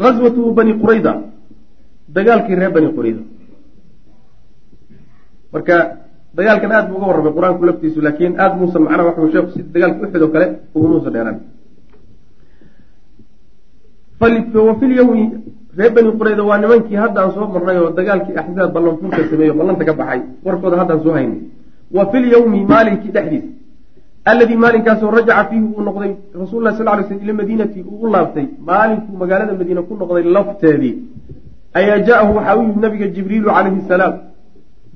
[0.08, 1.12] azwatu bani qurayda
[2.16, 3.22] dagaalkii reer bani qurayda
[5.52, 5.76] marka
[6.36, 10.00] dagaalkan aad buu uga warramay qur'aanku laftiisu laakiin aada muusan macnaha waxuu sheeku si dagaalka
[10.06, 11.38] uxid oo kale ugumuusan dheeraan
[14.20, 15.22] wa fi lyawmi
[15.78, 19.92] reer bani qurayda waa nimankii haddaan soo marnay oo dagaalkii axzaab ballanfurka sameeyo ballanta ka
[20.00, 21.40] baxay warkooda haddaan soo haynay
[21.96, 23.44] wa fi lyawmi maalinkii dhexdiis
[24.30, 28.10] alladii maalinkaasoo rajaca fiihi uu noqday rasul lah sal lay slm ila madiinati uu u
[28.14, 28.46] laabtay.
[28.68, 30.94] Maalinkuu magaalada madiine ku noqday lafteedii
[31.78, 34.14] ayaa jaahu waxaa u yimid nabiga jibriilu calayhi salaam.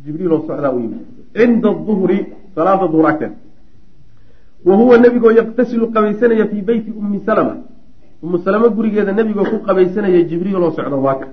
[0.05, 1.01] Jibriil oo socdaa u yimid.
[1.37, 2.19] Cinda duhri
[2.55, 3.35] salaada duhur agteed
[4.67, 7.55] wa huwa nebigoo yaqtasilu qabaysanaya fii beyti ummi salama.
[8.23, 11.27] Ummu salama gurigeeda nebigoo ku qabaysanaya jibriil oo socda waaka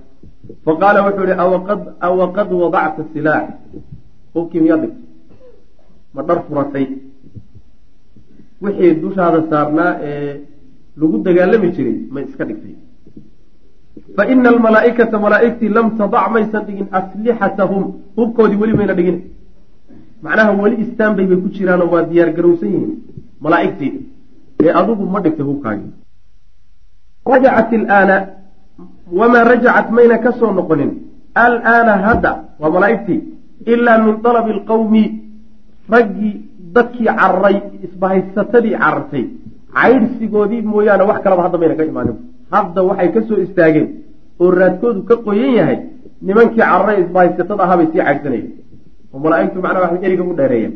[0.65, 1.35] fa qaala wuxuu ihi
[2.07, 3.47] awaqad wadacta silaax
[4.33, 5.03] hubkii miyaa dhigtay?
[6.13, 6.85] Ma dhar furatay.
[8.61, 10.33] Wixii dushaada saarnaa ee
[10.99, 12.75] lagu dagaalami jiray ma iska dhigtay
[14.15, 17.83] fa ina almalaaikata malaaigtii lam tadac maysan dhigin aslixatahum
[18.17, 19.17] hubkoodii weli mayna dhigin.
[20.23, 22.93] Macnaha weli istaanbay bay ku jiraanoo waa diyaar garowsan yihiin.
[23.45, 23.93] Malaaigtii
[24.63, 25.91] ee adigu ma dhigtay hubkaagii
[27.31, 28.15] rajacat ilaana
[29.19, 30.91] wamaa rajacat mayna ka soo noqonin.
[31.45, 33.19] Alaana hadda waa malaaigtii
[33.65, 35.03] ilaa min dalabi alqawmi.
[35.95, 36.33] Raggii
[36.75, 39.25] dadkii cararay isbahaysatadii carartay
[39.75, 42.15] caydhsigoodii mooyaane wax kalaba hadda mayna ka imaanin
[42.53, 43.87] hadda waxay ka soo istaageen.
[44.41, 45.77] Oo raadkoodu ka qoyan yahay
[46.27, 48.47] nimankii cararay isbahaysatada ahaabay sii caydhsanayeen
[49.13, 50.73] oo malaaigtu macnaa waxay eriga u dheereeyeen.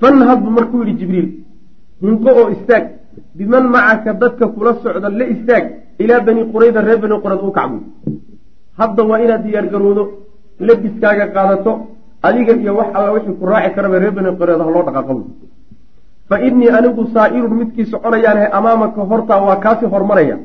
[0.00, 1.28] Fanhad buu markuu yidhi jibriil
[2.02, 2.84] hinqo oo istaag
[3.38, 5.64] biman macaka dadka kula socda la istaag
[6.02, 7.82] ilaa bani qurayda reer bani qurayd u kacbuy
[8.80, 10.02] hadda waa inaad diyaargarowdo
[10.66, 11.72] labiskaaga qaadato
[12.26, 15.12] adiga iyo wax alla wixii ku raaci karaba reer bani qurayda ha loo dhaqaaqo
[16.30, 20.36] fa innii anigu saa'irun midkii soconayaanahay amaamaka hortaa waa kaasii hormaraya.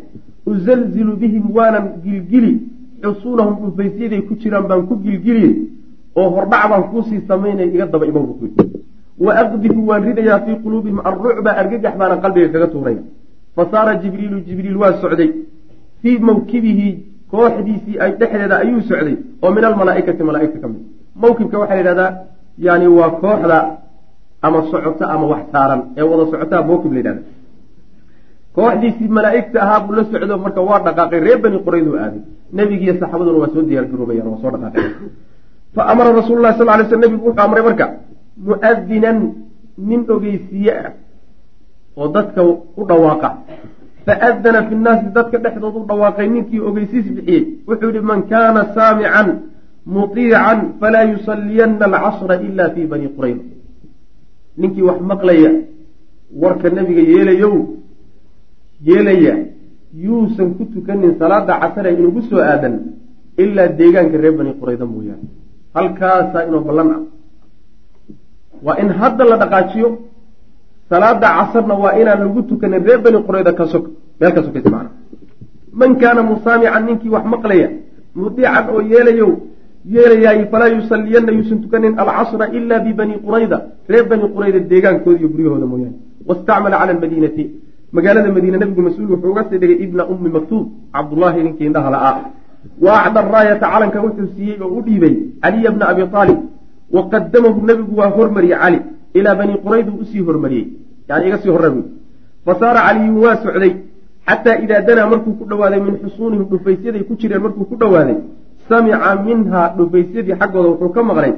[0.51, 2.53] Uzalzilu bihim waanan gilgili
[3.03, 5.51] xusuunahum dhufaysyadaay ku jiraan baan ku gilgiliye
[6.15, 8.49] oo hordhac baan kuusii samaynaya iga daba imaw bu
[9.25, 13.03] wa aqdifu waan ridayaa fii quluubihim alrucba argagax baana qalbiga kaga tuuraya
[13.55, 15.31] fa saara jibriilu jibriil waa socday.
[16.01, 16.87] Fii mawkibihi
[17.31, 20.81] kooxdiisii ay dhexdeeda ayuu socday oo min almalaaikati malaaigta ka mid.
[21.21, 22.11] Mawkibka waxaa yidhahdaa
[22.57, 23.57] yani waa kooxda
[24.41, 27.21] ama socoto ama wax saaran ee wada socotaa mawkib la yidhahda
[28.55, 32.21] kooxdiisii malaaigta ahaa buu la socdo marka waa dhaqaaqay reer bani qurayd u aaday
[32.57, 34.85] nebigiiyo saxaabaduna waa soo diyaar garoobayan waa soo dhaqaaqay.
[35.75, 37.85] Fa amara rasuulu lahi sal lay sl nebigu wuxuu amray marka
[38.47, 39.19] muadinan
[39.77, 40.91] nin ogeysiye ah
[41.97, 42.41] oo dadka
[42.79, 43.29] u dhawaaqa.
[44.05, 47.43] Faadana fi nnaasi dadka dhexdood u dhawaaqay ninkii ogeysiis bixiyey.
[47.67, 49.27] Wuxuu yihi man kaana saamican
[49.95, 53.43] mutiican falaa yusalliyana alcasra ila fi bani qurayda
[54.57, 55.51] ninkii wax maqlaya
[56.41, 57.53] warka nebiga yeelayow
[58.87, 59.33] yeelaya
[60.05, 62.75] yuusan ku tukanin salaada casare inugu soo aadan
[63.43, 65.27] ilaa deegaanka reer bani qurayda mooyaane.
[65.75, 67.01] Halkaasaa inoo ballan ah.
[68.65, 69.89] Waa in hadda la dhaqaajiyo
[70.89, 73.85] salaada casarna waa inaan lagu tukanin reer bani qurayda ka sok
[74.19, 74.91] meel ka sokaysa macna.
[75.79, 77.69] Man kaana musaamican ninkii wax maqlaya
[78.15, 79.31] mudiican oo yeelayow
[79.93, 83.57] yeelayaay falaa yusalliyana yuusan tukanin alcasra ila bibani qurayda
[83.89, 85.97] reer bani qurayda deegaankooda iyo guryahooda mooyaane.
[86.27, 87.43] Wastacmala cala almadiinati.
[87.95, 92.17] Magaalada madiine nabigu mas'uul wuxuu uga sii dhigay ibna ummi maktuub cabdullaahi ninkii indhaha la-aa
[92.85, 96.39] wa acda raayata calanka wuxuu siiyey oo u dhiibay caliya bna abi aalib
[96.95, 98.79] wa qadamahu nebigu waa hormariyey cali
[99.19, 100.67] ilaa bani quraydu u sii hormariyey.
[101.09, 101.83] Yani iga sii horre buy
[102.45, 103.73] fa saara caliyun waa socday
[104.29, 108.17] xataa idaa danaa markuu ku dhowaaday min xusuunihim dhufaysyaday ku jireen markuu ku dhowaaday
[108.69, 111.33] samica minhaa dhufaysyadii xaggooda wuxuu ka maqlay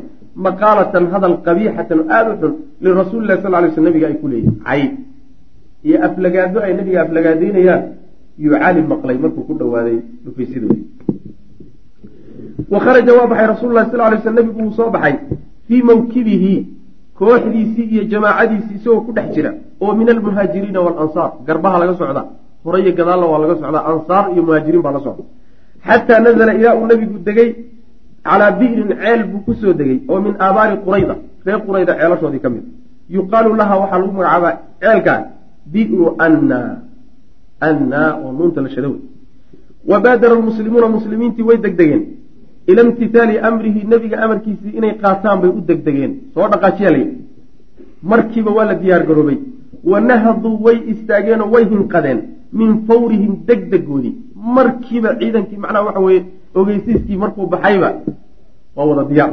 [0.45, 4.55] maqaalatan hadal qabiixatan aada u xun lirasuuli lahi sal lay sl nabiga ay ku leeyihiin
[4.67, 4.91] cayb
[5.87, 7.83] iyo aflagaado ay nabiga aflagaadaynayaan
[8.43, 10.81] yuu cali maqlay markuu ku dhowaaday dhufaysyadooda
[12.73, 15.15] wa kharaja waa baxay rasuulu lahi sal lay sl nabigu wuu soo baxay
[15.67, 16.53] fii mawkibihi
[17.19, 22.23] kooxdiisii iyo jamaacadiisii isagoo ku dhex jira oo min almuhaajiriina waalansaar garbaha laga socda
[22.63, 25.23] hore iyo gadaalna waa laga socdaa ansaar iyo muhaajiriin baa la socda
[25.87, 27.49] xataa nazala ilaa uu nabigu degay
[28.23, 32.49] calaa bi'rin ceel buu ku soo degay oo min aabaari qurayda reer qurayda ceelashoodii ka
[32.49, 32.65] mid
[33.17, 35.19] yuqaalu laha waxaa lagu magacaabaa ceelkaa
[35.73, 36.59] bi'ru anna
[37.67, 39.01] anna oo nuunta la shado wey
[39.91, 42.03] wa baadara almuslimuuna muslimiintii way degdegeen
[42.71, 47.17] ila imtithaali amrihi nebiga amarkiisii inay qaataan bay u degdegeen soo dhaqaajiya la yidhi
[48.11, 49.37] markiiba waa la diyaar garoobay
[49.91, 52.19] wa nahaduu way istaageenoo way hinqadeen
[52.59, 54.15] min fawrihim degdegoodii
[54.55, 56.21] markiiba ciidankii macnaha waxa weeye
[56.59, 57.89] ogeysiiskii markuu baxayba
[58.75, 59.31] waa wada diyaar.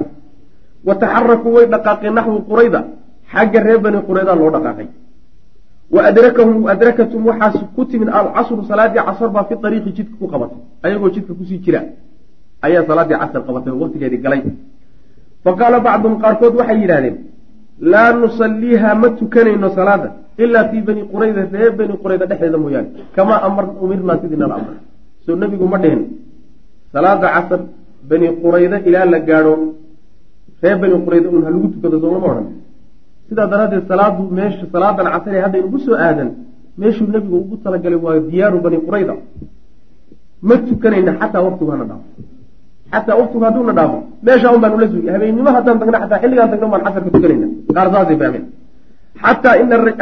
[0.87, 2.81] Wa taxarakuu way dhaqaaqeen naxwu qurayda
[3.33, 4.89] xagga reer bani qurayda loo dhaqaaqay.
[5.95, 10.59] Wa adrakahum adrakatum waxaas ku timid alcasru salaadii casar baa fi ariiqi jidka ku qabatay.
[10.85, 11.81] Ayagoo jidka ku sii jira
[12.67, 14.43] ayaa salaaddii casar qabatay oo waqtigeedii galay.
[15.45, 17.17] Fa qaala bacduhum qaarkood waxay yidhahdeen
[17.81, 20.09] laa nusalliiha ma tukanayno salaada
[20.39, 24.79] ilaa fii bani qurayda reer bani qurayda dhexdeeda mooyaane kamaa amar umirnaa sidii nala amray
[25.25, 26.03] soo nebigu ma dhihin.
[26.93, 27.61] Salaada casar
[28.11, 29.55] bani qurayda ilaa la gaadho
[30.63, 32.47] reer bani qurayda un ha lagu tukado soo lama odhan.
[33.29, 36.29] Sidaa daraaddeed salaadu meesha salaadan casar ee hadda inugu soo aadan
[36.81, 39.15] meeshuu nebigu ugu talagalay waa diyaaru bani qurayda.
[40.49, 42.07] Ma tukanayna xataa waktigu hana dhaafo.
[42.93, 45.09] Xataa waktigu hadduuna dhaafo meesha un baanu la sugi.
[45.15, 47.47] Habeennimo haddaan tagno xataa xilligaan tagno baan casarka tukanayna.
[47.77, 48.45] Qaar saasay fahmeen.
[49.25, 49.55] Xataa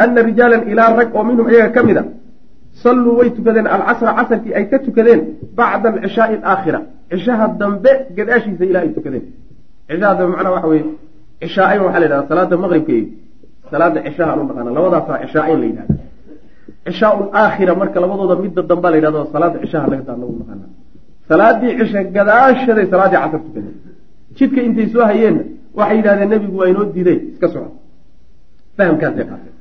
[0.03, 2.03] ana rijaalan ilaa rag oo minhum iyaga ka mid a
[2.81, 5.21] salluu way tukadeen alcasra casarkii ay ka tukadeen
[5.57, 6.79] bacda alcishaai alaakhira.
[7.11, 9.25] Cishaha dambe gadaashiisa ilaa ay tukadeen
[9.89, 10.83] cishaha dambe macnaha waxa weye
[11.41, 13.07] cishaain waxaa la yidhahda salaada maqribka iyo
[13.71, 15.95] salaada cishaha anu naqaana labadaasaa cishaain la yidhahda
[16.85, 20.65] cishaa aakhira marka labadooda midda dambaa la yidhahdo salaada cishaha laga taa nagu naqaana
[21.29, 23.75] salaadii cisha gadaashaday salaaddii casar tukadeen
[24.37, 25.43] jidka intay soo hayeenna
[25.77, 27.17] waxay yidhahdeen nebigu waa inoo diiday.
[27.33, 27.69] Iska soco
[28.77, 29.53] fahamkaasay qaateen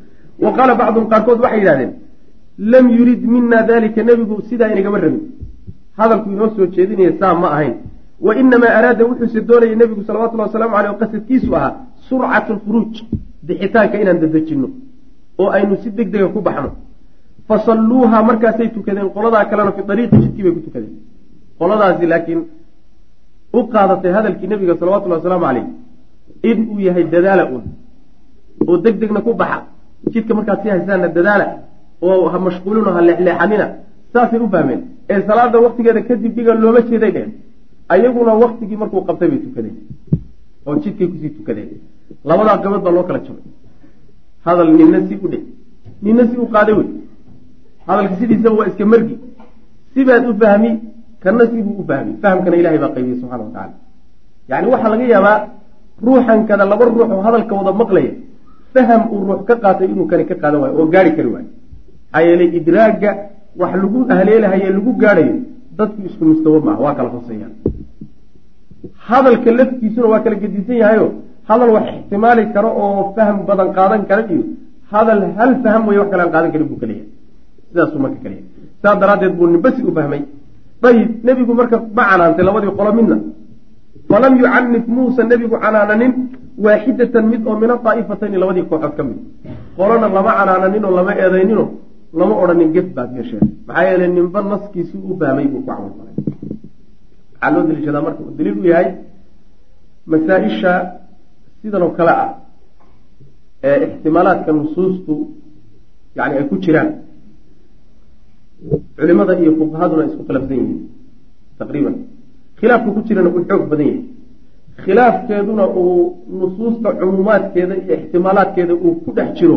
[0.44, 1.90] wa qaala bacduhum qaarkood waxay yidhahdeen
[2.58, 5.22] lam yurid mina dalika nebigu sidaa inagama rabin.
[5.98, 7.74] Hadalku inoo soo jeedinaya saa ma ahayn.
[8.20, 11.76] Wa inamaa araada wuxuuse doonayay nebigu salawatullahi wasalaamu aleyh qasadkiisu ahaa
[12.08, 12.94] surcat alkhuruuj
[13.46, 14.68] bixitaanka inaan dadejinno
[15.38, 16.70] oo aynu si deg dega ku baxno.
[17.48, 20.94] Fa salluuha markaasay tukadeen qoladaa kalena fi ariiqi jidkii bay ku tukadeen.
[21.58, 22.40] Qoladaasi laakiin
[23.58, 25.66] u qaadatay hadalkii nebiga salawatullahi wasalaamu caleyh
[26.50, 27.64] in uu yahay dadaala un
[28.68, 29.58] oo deg degna ku baxa.
[30.12, 31.46] Jidka markaad sii haysaanna dadaala
[32.06, 33.66] oo ha mashquulino ha leexleexanina.
[34.12, 34.80] Saasay u fahmeen.
[35.10, 37.32] Ee salaada waktigeeda kadib dhiga looma jeeday dhehen
[37.94, 39.76] ayaguna waktigii markuu qabtay bay tukadeen.
[40.66, 41.70] Oo jidkay ku sii tukadeen.
[42.28, 43.44] Labadaa gabood baa loo kala jabay.
[44.46, 45.38] Hadal ninna si u dhe
[46.04, 46.88] ninna si u qaaday wey.
[47.86, 49.16] Hadalka sidiisaba waa iska margi.
[49.94, 50.70] Sibaad u fahmi
[51.22, 52.12] kana sibuu u fahmi.
[52.22, 53.74] Fahamkana ilahay baa qaybiyey subxana wa tacala
[54.48, 55.38] yacni waxaa laga yaabaa
[56.02, 58.12] ruuxan kada laba ruux oo hadalka wada maqlaya
[58.74, 61.48] faham uu ruux ka qaatay inuu kani ka qaadan waayo oo gaari kari waayo
[62.26, 63.10] yeelay idraagga
[63.60, 65.34] wax lagu haleelahaye lagu gaadhayo
[65.78, 67.52] dadku isku mustawo maaha waa kala hoseeyaan
[69.08, 71.06] hadalka laftiisuna waa kala gedisan yahayo
[71.48, 74.44] hadal wax ixtimaali karo oo fahm badan qaadan kara iyo
[74.92, 77.08] hadal hal faham way wax kale aan qaadan karin buu kaleeyahay
[77.70, 78.46] sidaasuu marka kaleyahay
[78.82, 80.22] saas daraaddeed buu ninbasi u fahmay.
[80.88, 83.16] Ayib nebigu marka ma canaantay labadii qolo midna.
[84.10, 86.12] Falam yucanif muusa nebigu canaananin
[86.64, 89.18] waaxidatan mid oo min adaa'ifatayni labadii kooxood ka mid.
[89.78, 91.64] Qolona lama canaananin oo lama eedaynino
[92.18, 96.14] lama odhanin gef baad yeesheen maxaa yeelay ninba naskiisii u fahmay buu ku camal falay.
[97.32, 98.88] Waxaa loo daliishadaa marka uu daliil u yahay
[100.10, 100.72] masaa-isha
[101.60, 102.30] sidan oo kale ah
[103.68, 105.14] ee ixtimaalaadka nusuustu
[106.16, 106.90] yani ay ku jiraan.
[108.96, 110.80] Culimada iyo fuqahaduna isku khilaafsan yihiin
[111.58, 111.94] taqriiban.
[112.58, 114.04] Khilaafka ku jirana uu xoog badan yahay.
[114.84, 115.94] Khilaafkeeduna uu
[116.38, 119.56] nusuusta cumuumaadkeeda iyo ixtimaalaadkeeda uu ku dhex jiro.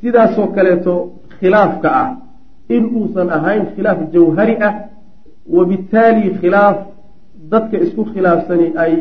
[0.00, 0.94] Sidaasoo kaleeto
[1.42, 2.08] khilaafka ah
[2.76, 4.72] in uusan ahayn khilaaf jawhari ah
[5.56, 6.76] wabittaali khilaaf
[7.52, 8.92] dadka isku khilaafsani ay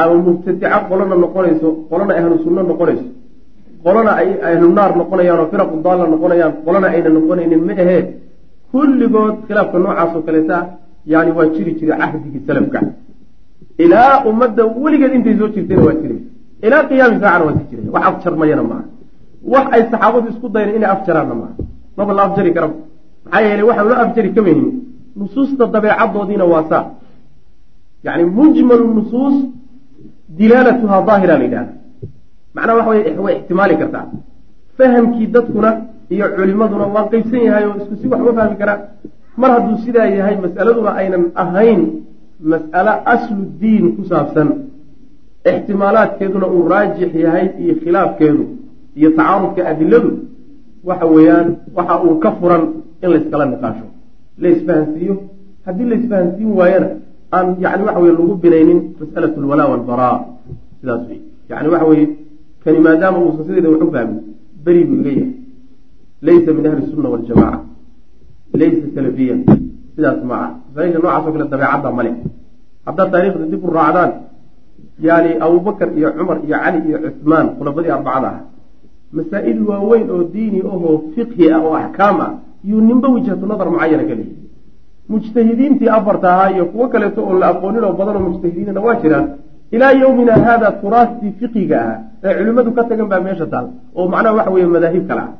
[0.00, 3.06] ama mubtadica qolona noqonayso qolona ahlu sunno noqonayso
[3.84, 8.02] qolona ay ahlu naar noqonayaan oo firaqu daalla noqonayaan qolona ayna noqonaynin ma ahee
[8.72, 10.56] kulligood khilaafka noocaasoo kaleeta
[11.12, 12.78] yani waa jiri jiray cahdigii salafka.
[13.84, 16.20] Ilaa ummadda weligeed intay soo jirtayna waa jiray
[16.66, 18.84] ilaa qiyaami saacana waa sii jiray wax afjarmayana maaha.
[19.52, 21.54] Wax ay saxaabadu isku dayeen inay afjaraanna maaha
[22.00, 22.74] maba la afjari karaba
[23.24, 24.68] maxaa yeelay waxaan loo afjari kamaynin
[25.20, 26.84] nusuusta dabeecadoodiina waa saa.
[28.06, 29.36] Yani mujmalu nusuus
[30.38, 31.72] dilaalatuhaa daahira la yidhahda
[32.54, 34.06] macnaha waxa wey way ixtimaali kartaa.
[34.76, 35.70] Fahamkii dadkuna
[36.14, 38.78] iyo culimaduna waa qeybsan yahay oo isku si wax uga fahmi karaa
[39.40, 41.80] mar hadduu sidaa yahay mas'aladuna aynan ahayn
[42.52, 44.48] mas'alo aslu diin ku saabsan.
[45.50, 48.44] Ixtimaalaadkeeduna uu raajix yahay iyo khilaafkeedu
[48.98, 50.10] iyo tacaarudka adiladu
[50.88, 52.62] waxa weeyaan waxa uu ka furan
[53.02, 53.86] in layskala niqaasho.
[54.42, 55.14] Laisfahansiiyo
[55.66, 56.88] haddii laisfahansiin waayana
[57.36, 60.16] aan yani waxa weye lagu binaynin mas'alat lwalaa walbaraa
[60.80, 61.20] sidaas wey
[61.50, 62.06] yani waxa weye
[62.64, 64.20] kani maadaama uusan sideeda wax u fahmin
[64.64, 65.32] beri buu iga yahay.
[66.26, 67.60] Laysa min ahli sunna waljamaca
[68.60, 69.40] laysa salafiyan
[69.94, 72.10] sidaas ma ah masaaisha noocaasoo kale dabeecadda male
[72.86, 74.10] haddaad taariikhda dib u raacdaan
[75.06, 78.40] yani abubakar iyo cumar iyo cali iyo cuhmaan khulafadii arbacada ah
[79.16, 82.30] masaa-il waaweyn oo diini ahoo fiqhi ah oo axkaam ah.
[82.70, 84.36] Yuu ninba wijhatu nadar mucayana ka leeyahy
[85.10, 89.26] mujtahidiintii afarta ahaa iyo kuwo kaleeto oon la aqoonin oo badan oo mujtahidiinana waa jiraan
[89.74, 93.66] ilaa yowmina haada turaastii fiqiga ah ee culimmadu ka tagan baa meesha taal
[93.98, 95.30] oo macnaha waxa weeye madaahib kale ah.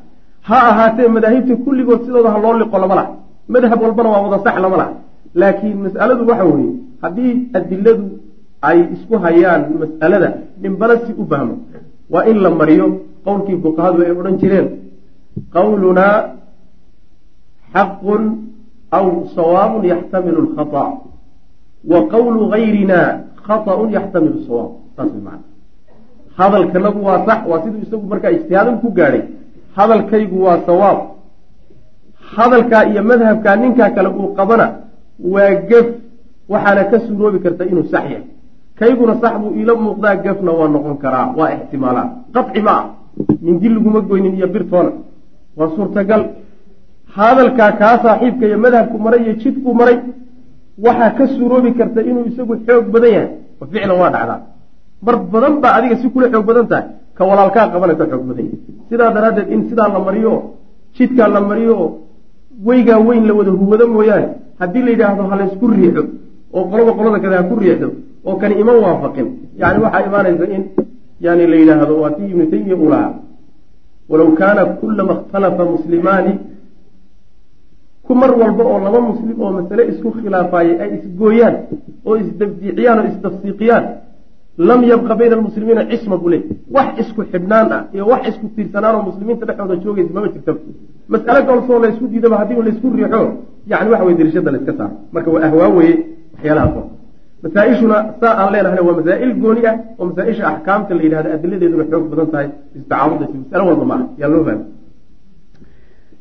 [0.48, 3.10] Ha ahaatee madaahibta kulligood sidooda ha loo liqo lama laha
[3.54, 4.92] madhab walbana waa wada sax lama laha.
[5.40, 8.04] Laakiin mas'aladu waxa weeye haddii adiladu
[8.68, 10.28] ay isku hayaan mas'alada
[10.62, 11.54] ninbana si u fahmo
[12.12, 12.86] waa in la mariyo
[13.26, 14.66] qowlkii fuqahadu ay odhan jireen
[15.56, 16.16] qawlunaa
[17.74, 18.22] xaqun
[18.98, 19.06] aw
[19.36, 20.84] sawaabun yaxtamilu lkhata
[21.90, 23.00] wa qawlu gayrina
[23.46, 25.50] khaطأun yaxtamilu sawaab saas way macana
[26.38, 29.22] hadalkanagu waa sax waa siduu isagu markaa ijtihaadan ku gaadhay.
[29.76, 30.98] Hadalkaygu waa sawaab.
[32.36, 34.66] Hadalkaa iyo madhabkaa ninkaa kale uu qabana
[35.34, 35.86] waa gef
[36.48, 38.24] waxaana ka suuroobi karta inuu sax yahay.
[38.78, 42.84] Kayguna sax buu iila muuqdaa gefna waa noqon karaa waa ixtimaalaa qaci ma ah
[43.44, 44.92] mindi laguma goynin iyo birtoona
[45.58, 46.22] waa suurtagal.
[47.16, 49.96] Hadalkaa kaa saaxiibka iyo madhabku maray iyo jidkuu maray
[50.84, 53.30] waxaa ka suuroobi karta inuu isagu xoog badan yahay.
[53.60, 54.38] Wa ficlan waa dhacdaa.
[55.06, 56.86] Mar badan baa adiga si kula xoog badan tahay.
[57.16, 58.58] Ka walaalkaa qabana ka xoog badan yahay.
[58.88, 60.42] Sidaa daraaddeed in sidaa la mariyo oo
[60.96, 61.88] jidkaa la mariyo oo
[62.66, 64.28] weygaa weyn la wada huwado mooyaane
[64.60, 66.02] haddii la yidhaahdo ha laysku riixo
[66.56, 67.88] oo qolaba qolada kale ha ku riixdo
[68.28, 69.26] oo kani ima waafaqin.
[69.60, 70.62] Yani waxaa imaanaysa in
[71.24, 73.12] yani la yidhaahdo waa tii ibnu taymiya uu lahaa
[74.10, 76.32] walow kaana kulama ikhtalafa muslimaani
[78.06, 81.54] ku mar walba oo laba muslim oo masale isku khilaafaayay ay isgooyaan
[82.08, 83.84] oo isdabdiiciyaan oo isdafsiiqiyaan
[84.68, 86.42] lam yabqa bayna almuslimiina cisma buu leey
[86.76, 90.60] wax isku xidhnaan ah iyo wax isku tiirsanaan oo muslimiinta dhexdooda joogaysa mama jirtaba
[91.12, 93.20] mas'ale kalsoo laysku diidaba haddii laysku riixo
[93.70, 94.94] yani waxa weye dirishada layska saaro.
[95.14, 95.94] Marka waa ahwaa weye
[96.34, 96.99] waxyaalahaas
[97.44, 102.04] masaa-ishuna saa aan leenahayna waa masaa-il gooni ah oo masaa-isha axkaamta la yidhahda adiladeeduna xoog
[102.12, 104.66] badan tahay istacaabudasi masalo walba ma ah yaa loo fahmay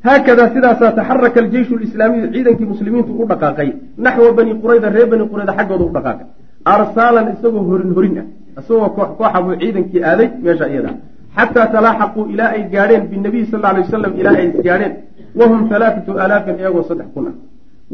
[0.07, 3.69] haakada sidaasaa taxaraka aljeyshu lislaamiyu ciidankii muslimiintu u dhaqaaqay
[4.05, 6.27] naxwa bani qurayda reer bani qurayda xaggooda u dhaqaaqay.
[6.73, 8.25] Arsaalan isagoo horin horin ah
[8.61, 10.91] isagoo koox kooxa buu ciidankii aaday meesha iyada.
[11.37, 14.93] Xataa talaaxaquu ilaa ay gaadheen binabiyi sal lla alay wasalam ilaa ay gaadheen.
[15.39, 17.35] Wahum halaathatu aalaafin iyagoo saddex kun ah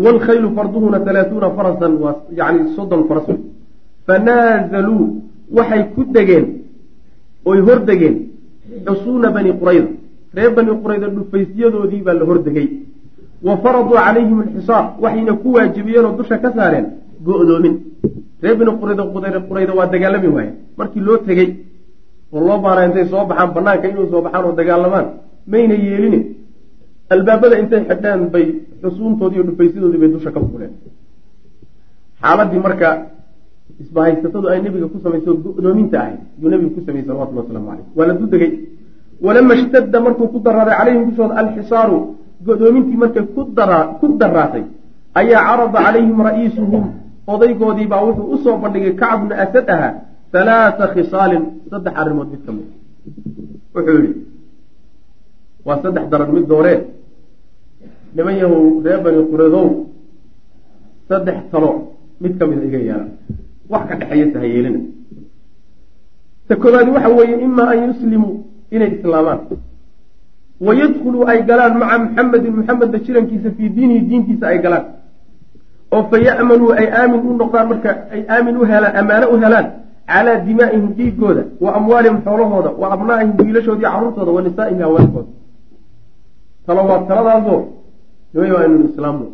[0.04, 3.28] waalkhaylu farduhuna halaathuuna farasan waa yani soddon faras
[4.08, 5.06] fanaazaluu
[5.58, 6.46] waxay ku degeen
[7.50, 8.16] oy hordegeen
[8.88, 9.88] xusuuna bani qurayda
[10.38, 12.68] reer bani qurayda dhufaysyadoodii baa la hordegay
[13.48, 16.86] wa faraduu calayhim alxisaar waxayna ku waajibiyeen oo dusha ka saareen
[17.26, 17.76] go-doomin
[18.44, 18.72] reer bani
[19.50, 21.50] qurayda waa dagaalami waaye markii loo tegey
[22.34, 25.06] oo loo baanaa intay soo baxaan banaanka inuu soo baxaan oo dagaalamaan
[25.52, 26.20] mayna yeeline
[27.14, 28.46] albaabada intay xidhaan bay
[28.82, 30.74] xusuuntoodii iyo dhufaysyadoodii bay dusha ka fuleen.
[32.22, 32.90] Xaaladii marka
[33.84, 38.08] isbahaysatadu ay nebiga ku samayso go-doominta ahayd yuu nebiga ku sameeyey salawatullah waslamu caleyh waa
[38.10, 38.52] la dudegay.
[39.26, 41.98] Walama ishtadda markuu ku daraaday calayhim dushooda alxisaaru
[42.46, 44.64] go-doomintii markay ku daraatay
[45.20, 46.84] ayaa carada calayhim ra'iisuhum
[47.34, 49.94] odaygoodii baa wuxuu u soo bandhigay kacb bnu asad ahaa
[50.36, 52.68] halaata khisaalin saddex arrimood mid ka mid.
[53.76, 54.14] Wuxuu yihi
[55.68, 56.78] waa saddex daran mid dooree
[58.16, 59.68] niman yahow reer bani qureedow
[61.10, 61.70] saddex talo
[62.22, 63.06] mid ka mida iga yeela
[63.70, 64.80] wax ka dhexeeya saha yeelina
[66.48, 68.36] ta koobaadi waxa weeye imaa an yuslimuu
[68.72, 69.40] inay islaamaan.
[70.66, 74.86] Wa yadkhuluu ay galaan maca muxamedin muxamedna jirankiisa fii diinihi diintiisa ay galaan.
[75.92, 79.68] Oo fa ya'manuu ay aamin u noqdaan marka ay aamin u helaan ammaano u helaan
[80.08, 85.30] calaa dimaa'ihim dhiigooda wa amwaalihim xoolahooda wa abnaa'ihim wiilashoodii carruurtooda wa nisaa'ihim haweenkooda
[86.66, 87.62] talo waa taladaasoo
[88.36, 89.26] nimay waa inuu islaamno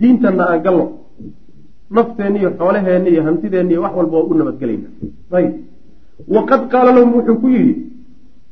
[0.00, 0.86] diintanna aan galno
[1.96, 4.88] nafteenna iyo xoolaheenna iyo hantideenna iyo wax walba waa u nabadgelayna.
[5.38, 5.52] Ayb
[6.36, 7.74] waqad qaala lahum wuxuu ku yidhi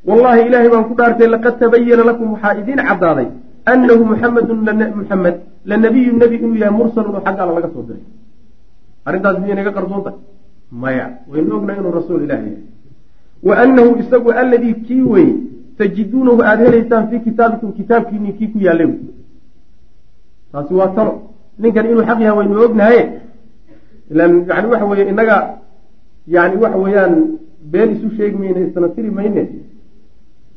[0.09, 3.27] wallahi ilaahay baan ku dhaartay laqad tabayana lakum waxaa idiin caddaaday
[3.71, 4.59] annahu muxamedun
[4.99, 5.35] muxamed
[5.69, 8.03] la nabiyu nebi inuu yahay mursalun oo xagga alla laga soo diray.
[9.07, 10.11] Arrintaas miyay naga qarsoonta?
[10.81, 11.05] Maya.
[11.29, 12.63] Waynu ognahay inuu rasuul ilahi yahay.
[13.47, 15.33] Wa annahu isagu alladii kii weye
[15.77, 18.89] tajiduunahu aada helaysaan fii kitaabikum kitaabkiinii kii ku yaallay
[20.51, 21.13] taasi waa talo
[21.59, 23.01] ninkan inuu xaq yahay waynu ognahaye
[24.11, 25.37] ilan yani waxa weeye innaga
[26.35, 27.13] yani waxa weeyaan
[27.71, 29.43] been isu sheegi mayne isna tiri mayne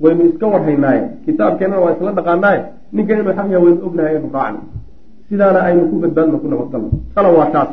[0.03, 2.61] waynu iska warhaynaaye kitaabkeennana waa isla dhaqaanaaye
[2.93, 4.61] ninkan inuu xaq yahay waynu ognahay aynu raacno
[5.29, 7.71] sidaana aynu ku badbaadno ku nabadgalno talo waa taas.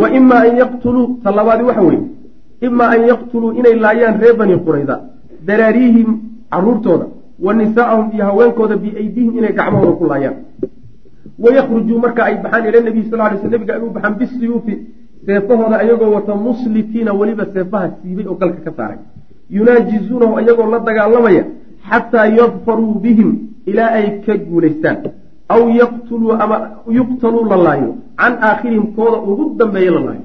[0.00, 2.02] Wa imaa an yaqtuluu ta labaadi waxa weeye.
[2.66, 4.96] Imaa an yaqtuluu inay laayaan reer bani qurayda
[5.48, 6.08] daraariihim
[6.52, 7.06] caruurtooda
[7.46, 10.36] wa nisaa'ahum iyo haweenkooda biaydihim inay gacmahooda ku laayaan.
[11.44, 14.74] Waykhrujuu marka ay baxaan ila nabiy sal lay sl nabiga ay u baxaan bisuyuufi
[15.26, 18.98] seefahooda ayagoo wata muslitiina weliba seefaha siibay oo galka ka saaray.
[19.56, 21.44] Yunaajizuunahu ayagoo la dagaalamaya
[21.90, 23.30] xataa yadfaruu bihim
[23.66, 24.98] ilaa ay ka guulaystaan.
[25.54, 26.56] Aw yaqtuluu ama
[26.98, 27.90] yuqtaluu la laayo
[28.20, 30.24] can aakhirihim kooda ugu dambeeya la laayo.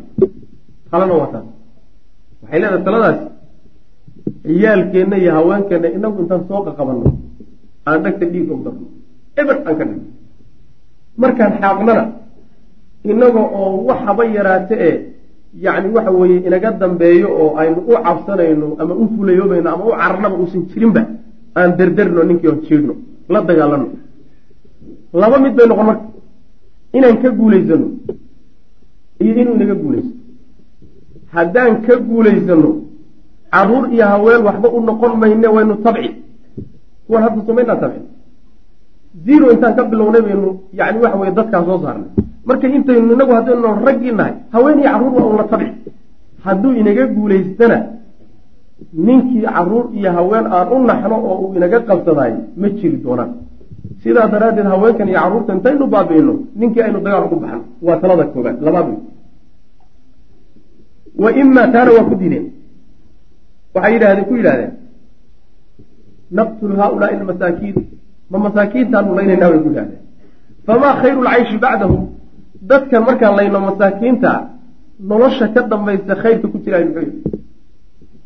[0.91, 1.47] Talana waa taas.
[2.41, 3.26] Waxay leedahay taladaasi
[4.45, 7.05] ciyaalkeenna iyo haweenkeenna inagu intaan soo qaqabanno
[7.89, 8.86] aan dhagta dhiig og darno.
[9.41, 10.03] Eber aan ka dhigno.
[11.21, 12.03] Markaan xaaqnana
[13.11, 14.95] inaga oo wax haba yaraate ee
[15.65, 20.36] yacni waxa weeye inaga dambeeyo oo aynu u cabsanayno ama u fulayoobayno ama u cararnaba
[20.41, 21.01] uusan jirinba
[21.57, 22.93] aan derderno ninkii on jiidhno
[23.34, 23.88] la dagaalano
[25.21, 26.05] laba mid bay noqon marka.
[26.97, 27.88] Inaan ka guulaysano
[29.23, 30.13] iyo inuu inaga guulaysto.
[31.34, 32.69] Haddaan ka guulaysano
[33.54, 36.10] carruur iyo haween waxba u noqon mayne waynu tabci
[37.08, 38.02] kuwan hadda somaynaa tabci
[39.26, 42.10] zero intaan ka bilownay baynu yani waxa weye dadkaa soo saarnay.
[42.47, 45.72] Marka intaynu inagu haddaynu raggii nahay haween iyo carruur waa unla tabci
[46.45, 47.78] hadduu inaga guulaystana
[49.06, 53.32] ninkii carruur iyo haween aan u naxno oo uu inaga qabsadaay ma jiri doonaan.
[54.04, 57.62] Sidaa daraaddeed haweenkan iyo carruurta intaynu baabi'ino ninkii aynu dagaal ugu baxno.
[57.86, 59.00] Waa talada koobaad labaad wey
[61.24, 62.45] wa imaa taana waa ku diideen
[63.80, 64.71] waxay yidhahdeen ku yidhahdeen
[66.32, 67.75] naqtulu haaulaai almasaakiin.
[68.30, 70.01] Ma masaakiintaanu laynaynaa bay ku yidhahdeen
[70.67, 72.03] famaa khayru lcayshi bacdahum?
[72.69, 74.32] Dadkan markaan layno masaakiinta
[75.09, 77.21] nolosha ka dambaysa khayrka ku jiraay muxuu yihi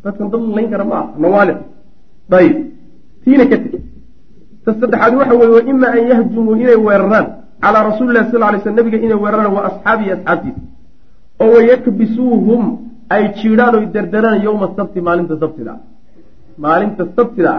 [0.04, 1.60] dadkan dad layn kara ma ah nawaalid.
[2.32, 2.56] Dayib.
[3.24, 3.74] Tiina ka teg
[4.66, 7.28] ta saddexaad waxa weye wa ima an yahjumuu inay weeraraan.
[7.64, 10.62] Calaa rasuuli sal lay sl nabiga inay weeraraan waa asxaabihi asxaabtiisa
[11.44, 12.64] oo wayakbisuuhum
[13.14, 15.74] ay jiidhaan oy derderaan yowma sabti maalinta sabtida.
[16.64, 17.54] Maalinta sabtida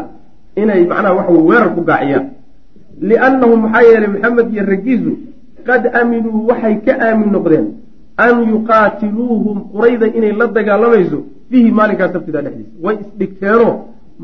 [0.63, 2.27] inay macnaha waxa weerar ku gaaciyaan.
[3.09, 5.13] Liannahum maxaa yeelay maxamed iyo ragiisu
[5.67, 7.67] qad aaminuu waxay ka aamin noqdeen
[8.25, 11.19] an yuqaatiluuhum qurayda inay la dagaalamayso
[11.51, 12.73] fiihi maalinkaa sabtida dhexdiisa.
[12.85, 13.73] Way isdhigteenoo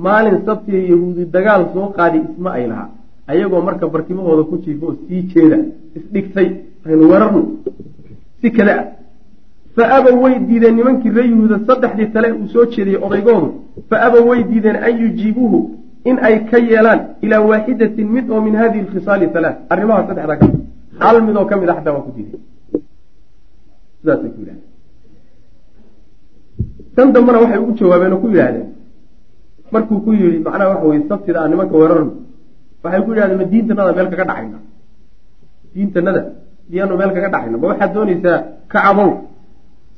[0.07, 2.89] maalin sabtiga yahuudi dagaal soo qaadi isma ay lahaa.
[3.31, 5.59] Ayagoo marka barkimahooda ku jiifa oo sii jeeda
[5.99, 6.49] isdhigtay
[6.87, 7.41] aynu weerarno
[8.41, 8.85] si kada ah
[9.77, 13.49] fa abow way diideen nimankii ree yuhuuda saddexdii tale uu soo jeediyey odaygoodu.
[13.91, 15.59] Fa abow way diideen an yujiibuuhu
[16.11, 20.47] in ay ka yeelaan ilaa waaxidatin mid oo min hadihi alkhisaali halaa arrimaha saddexdaa ka
[20.53, 20.61] mid
[21.03, 22.43] hal mid oo ka mid a xataa waa ku diideen.
[24.01, 24.69] Sidaasay ku yidhahdeen.
[26.97, 28.69] Tan dambena waxay ugu jawaabeen oo ku yidhaahdeen.
[29.73, 32.13] Markuu ku yidhi macnaha waxa weye sabtida aan nimanka weerarno
[32.85, 34.59] waxay ku yidhahdeen ma diintanada meel kaga dhacayna?
[35.75, 36.21] Diintanada
[36.71, 37.57] miyaanu meel kaga dhacayna?
[37.63, 38.37] Ma waxaad doonaysaa
[38.73, 39.11] kacabow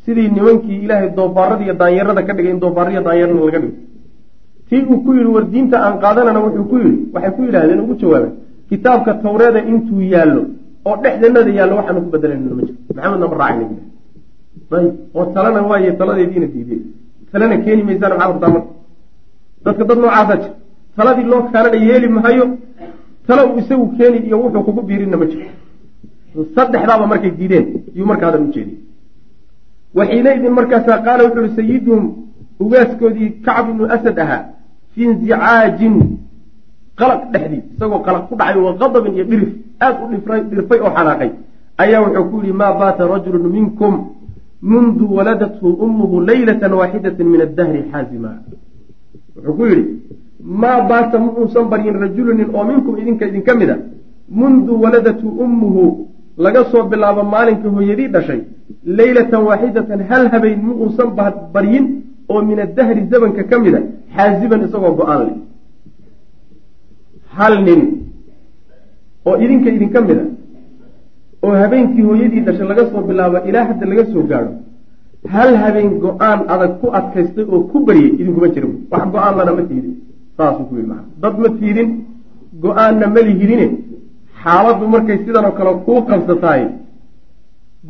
[0.04, 3.76] sidii nimankii ilaahay doofaarada iyo daanyarada ka dhigay in doofaara iyo daanyarana laga dhigo.
[4.68, 7.94] Tii uu ku yidhi war diinta aan qaadanana wuxuu ku yidhi waxay ku yidhahdeen ugu
[8.02, 8.32] jawaabeen
[8.70, 10.42] kitaabka tawreeda intuu yaallo
[10.88, 12.76] oo dhexdanada yaallo waxaanu ku bedelanayno ma jiro.
[12.94, 13.66] Maxamedna ma raacayna
[14.78, 16.82] ayib oo talena waaye taladeediina diideen
[17.32, 18.70] talena keeni maysaan maxaad rabtaa marka?
[19.64, 20.54] Dadka dad noocaasaa jira.
[20.96, 22.44] Taladii loo kaalana yeeli mahayo
[23.26, 25.46] tala uu isagu keeni iyo wuxuu kugu biirinna ma jiro.
[26.56, 28.44] Saddexdaaba markay diideen yuu marka hadan
[29.94, 32.04] jeediyey waxiinaidin markaasaa qaala wuxuu ihi sayiduhum
[32.60, 34.44] ugaaskoodii kacb ibnu asad ahaa
[34.94, 35.96] fii inzicaajin
[36.96, 40.06] qalaq dhexdii isagoo qalaq ku dhacay wa qadabin iyo dhirif aada u
[40.50, 41.30] dhirfay oo xanaaqay
[41.78, 43.94] ayaa wuxuu ku yihi maa baata rajulun minkum
[44.62, 48.30] mundu waladathu ummuhu laylatan waaxidatan min addahri xaazima
[49.36, 49.84] wuxuu ku yidhi
[50.62, 53.76] maa baata muusan baryin rajulunin oo minkum idinka idinka mid a
[54.40, 56.08] mundu waladathu ummuhu
[56.44, 58.40] laga soo bilaabo maalinka hooyadii dhashay
[58.98, 61.08] leylatan waaxidatan hal habeen ma uusan
[61.54, 61.84] baryin
[62.32, 63.80] oo min addahri zamanka ka mid a
[64.16, 65.36] xaaziban isagoo go'aan leh.
[67.36, 67.80] Hal nin
[69.28, 70.24] oo idinka idinka mid a
[71.44, 74.52] oo habeenkii hooyadii dhashay laga soo bilaabo ilaa hadda laga soo gaadho
[75.34, 79.62] hal habeen go'aan adag ku adkaystay oo ku baryay idinkuma jira wax go'aan lana ma
[79.70, 79.94] tiidin.
[80.36, 81.88] Saasuu ku yidhi maa dad ma tiidin?
[82.64, 83.66] Go'aanna ma lihidine?
[84.42, 86.62] Xaaladdu markay sidan oo kale kuu qabsataay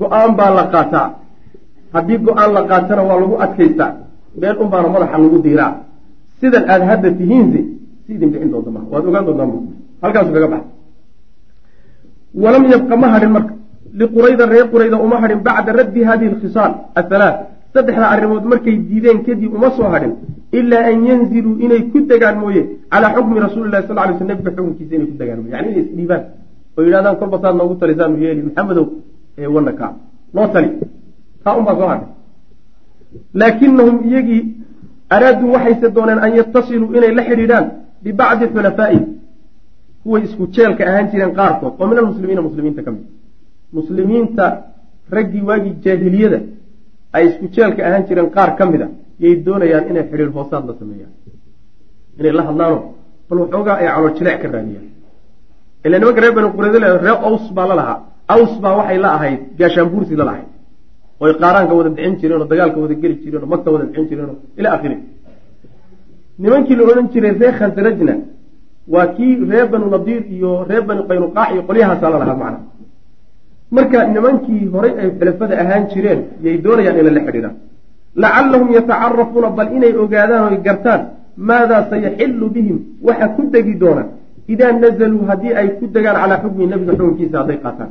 [0.00, 1.08] go'aan baa la qaataa
[1.94, 3.92] haddii go'aan la qaatana waa lagu adkaystaa
[4.40, 5.72] meel un baana madaxa lagu diiraa.
[6.40, 7.60] Sidan aada hadda tihiinse
[8.04, 9.50] si idin bixin doonta maa waad ogaan doontaan
[10.02, 10.68] halkaasu kaga baxa
[12.42, 13.52] walam yabqa ma hadhin marka.
[14.00, 17.36] Liqurayda reer qurayda uma hadhin bacda raddi hadihi alkhisaal athalaat
[17.74, 20.12] saddexda arrimood markay diideen kadib uma soo hadhin
[20.58, 22.62] ilaa an yanziluu inay ku degaan mooye
[22.92, 25.52] calaa xukmi rasuuli lahi sal lay sl nabiga xukunkiisa inay ku degaan mooye.
[25.54, 26.22] Yani inay isdhiibaan
[26.76, 28.86] oo yidhahdaan kolba saad noogu talisaanu yeeli maxamedow
[29.40, 29.92] ee wana kaa
[30.34, 30.68] noo tali
[31.44, 32.08] taa unbaa soo hadhay
[33.40, 34.42] laakinahum iyagii
[35.14, 37.66] araaduu waxayse dooneen an yattasiluu inay la xidhiidhaan
[38.04, 38.98] bibacdi xulafaa'i.
[40.02, 43.04] Kuway isku jeelka ahaan jireen qaarkood oo min almuslimiina muslimiinta ka mid.
[43.78, 44.44] Muslimiinta
[45.16, 46.38] raggii waagii jaahiliyada
[47.16, 48.88] ay isku jeelka ahaan jireen qaar ka mid a
[49.22, 51.12] yay doonayaan inay xidhiir hoosaad la sameeyaan.
[52.18, 52.78] Inay la hadlaano
[53.28, 54.86] bal waxoogaa ay calool jileec ka raadiyaan.
[55.84, 57.98] Ila nimanka reer bani qurayda le reer aws baa la lahaa
[58.32, 60.48] aws baa waxay la ahayd gaashaanbuursi la lahayd
[61.24, 64.28] oy qaaraanka wada bixin jireen oo dagaalka wada geli jireen oo magta wada bixin jireen
[64.32, 64.96] oo ila akhiri.
[66.42, 68.14] Nimankii la odhan jiray reer khasrajna
[68.92, 72.58] waa kii reer banu nadiir iyo reer bani qaynuqaac iyo qolyahaasaa la lahaa macna.
[73.76, 77.54] Marka nimankii horay ay xulafada ahaan jireen yay doonayaan inay la xidhiidhaan.
[78.22, 81.00] Lacallahum yatacarafuuna bal inay ogaadaan oy gartaan
[81.48, 82.78] maadaa sayaxillu bihim?
[83.06, 84.04] Waxa ku degi doona
[84.52, 87.90] idaa nazaluu haddii ay ku degaan calaa xukmi nabiga xukunkiisa hadday qaataan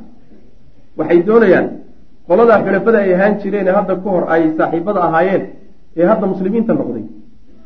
[0.99, 1.67] waxay doonayaan
[2.27, 5.43] qoladaa xulafada ay ahaan jireen ee hadda ka hor ay saaxiibada ahaayeen
[5.99, 7.03] ee hadda muslimiinta noqday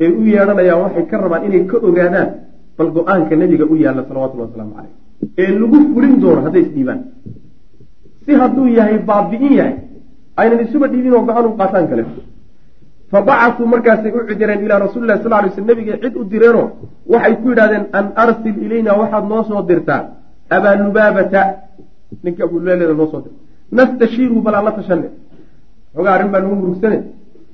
[0.04, 2.30] ee u yeedhanayaan waxay ka rabaan inay ka ogaadaan
[2.78, 4.94] bal go'aanka nebiga u yaalla salawatullhi wasalaamu caleyh
[5.42, 7.00] ee lagu fulin doono hadday isdhiibaan
[8.26, 9.76] si hadduu yahay baabi'in yahay
[10.42, 12.04] aynan isuba dhiibin oo go'aan u qaataan kale.
[13.12, 16.66] Fa bacasuu markaasay u cidireen ilaa rasuuli lahi sal lay sl nabigay cid u direenoo
[17.14, 20.02] waxay ku yidhahdeen an arsil ilayna waxaad noo soo dirtaa
[20.56, 21.42] abaa lubaabata
[22.24, 23.34] ninka abululaaleda noo soo dir
[23.72, 25.08] nastashiirhu bal aan la tashane
[25.94, 26.98] xoogaa arrin baa nagu murugsane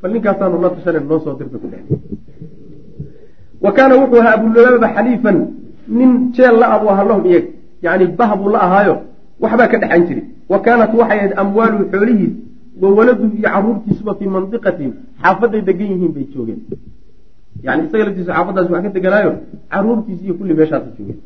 [0.02, 1.84] bal ninkaasaanu la tashane noo soo dirta ku dheh
[3.62, 5.38] wa kaana wuxuu ahaa abulubaaba xaliifan.
[5.88, 7.48] Nin jeel la abu aha lahum iyaga.
[7.82, 8.96] Yacni bah buu la ahaayo.
[9.40, 12.34] Waxbaa ka dhexan jiri wa kaanat waxay ahayd amwaaluhu xoolihiis
[12.82, 16.62] wa waladuhu iyo caruurtiisuba fii mandiqatihim xaafaday degan yihiin bay joogeen.
[17.64, 19.32] Yani isaga laftiisu xaafadaas wax ka deganaayo.
[19.70, 21.20] Caruurtiisi iyo kulli meeshaasa joogeen.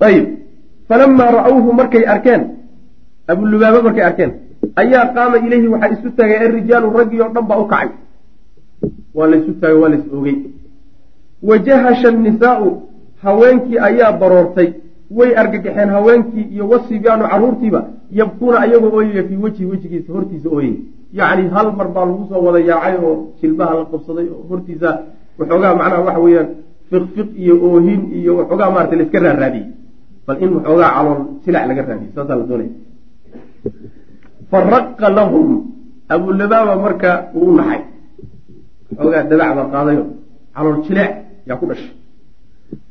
[0.00, 0.26] Ayib
[0.90, 2.42] falamaa ra'awhu markay arkeen
[3.32, 4.32] abulubaaba markay arkeen
[4.82, 7.90] ayaa qaama ilayhi waxaa isu taagay alrijaalu raggii oo dhan baa u kacay
[9.18, 10.36] waa laysu taagay waa lays ogey
[11.50, 12.68] wajahasha annisaau
[13.24, 14.68] haweenkii ayaa baroortay
[15.18, 17.80] way argagaxeen haweenkii iyo wasibyaanu caruurtiiba
[18.20, 20.74] yabkuuna ayagoo ooyaya fii wejhi wejigiisa hortiisa ooyay
[21.18, 24.98] yacni hal mar baa lagu soo wada yaacay oo jilbaha la qabsaday oo hortiisa
[25.38, 26.48] waxoogaa macnaha waxa weeyaan
[26.90, 29.68] fiqfiq iyo oohin iyo waxoogaa maarata la iska raaraadiyey
[30.30, 32.72] bal in waxoogaa calool silac laga raadiyey saasaa la doonaya.
[34.50, 35.48] Faraqa lahum
[36.14, 37.82] abulabaaba marka uu u naxay
[38.90, 40.04] waxoogaa dabac baa qaadayo
[40.54, 41.12] calool jileec
[41.48, 41.90] yaa ku dhashay.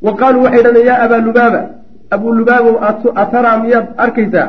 [0.06, 1.62] Wa qaaluu waxay dhahdeen yaa abaa lubaaba
[2.14, 2.76] abuu lubaabow
[3.22, 4.48] ataraa miyaad arkaysaa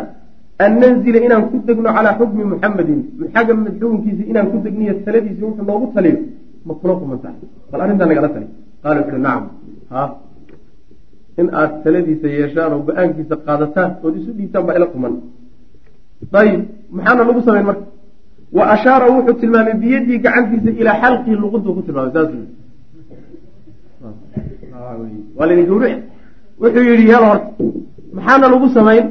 [0.64, 5.64] an nanzila inaan ku degno calaa xukmi muxamedin muxamed xukunkiisa inaan ku degniyo taladiisi wuxuu
[5.68, 6.18] noogu taliyo.
[6.66, 7.34] Ma kula kumantaa
[7.70, 8.47] bal arrintaa nagala tali
[8.82, 9.45] qaala wuxu uhi nacam
[9.93, 10.01] ha
[11.41, 15.14] in aad taladiisa yeeshaan oo go'aankiisa qaadataan ood isu dhiibtaan baa ila kuman
[16.41, 16.61] ayib
[16.97, 17.84] maxaana lagu samayn marka?
[18.57, 22.30] Wa ashaara wuxuu tilmaamay biyadii gacantiisa ilaa xalqii luquntu ku tilmaamay saas
[25.36, 25.95] waa laydin gawric
[26.62, 27.49] wuxuu yidhi yeel horta
[28.16, 29.05] maxaana lagu samayn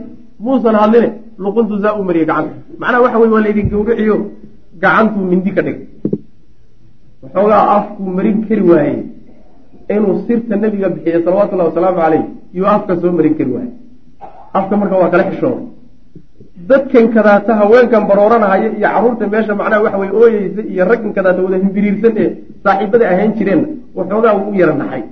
[0.45, 1.09] muusan hadline
[1.43, 2.55] luquntu saa u mariyay gacanta.
[2.82, 4.15] Macnaha waxa wey waa laydin gawriciyo
[4.84, 5.86] gacantuu mindi ka dhigay
[7.23, 8.99] waxoogaa afkuu marin kari waayey
[9.95, 12.23] inuu sirta nebiga bixiya salawatullahi wasalaamu caleyh
[12.55, 13.73] iyuu afka soo marin kari waayey
[14.59, 15.65] afka marka waa kala xishooday
[16.69, 21.57] dadkan kadaata haweenkan barooranahaya iyo carruurta meesha macnaha waxa weye ooyeysa iyo raggan kadaata wada
[21.63, 22.29] himbiriirsan ee
[22.63, 23.67] saaxiibada ahayn jireenna
[23.97, 25.03] waxoogaa wuu u yara naxay.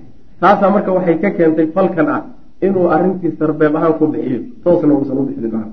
[0.42, 2.22] Taasaa marka waxay ka keentay falkan ah
[2.66, 5.68] inuu arrintii sarbeeb ahaan ku bixiyo toosna uusan u bixinin maa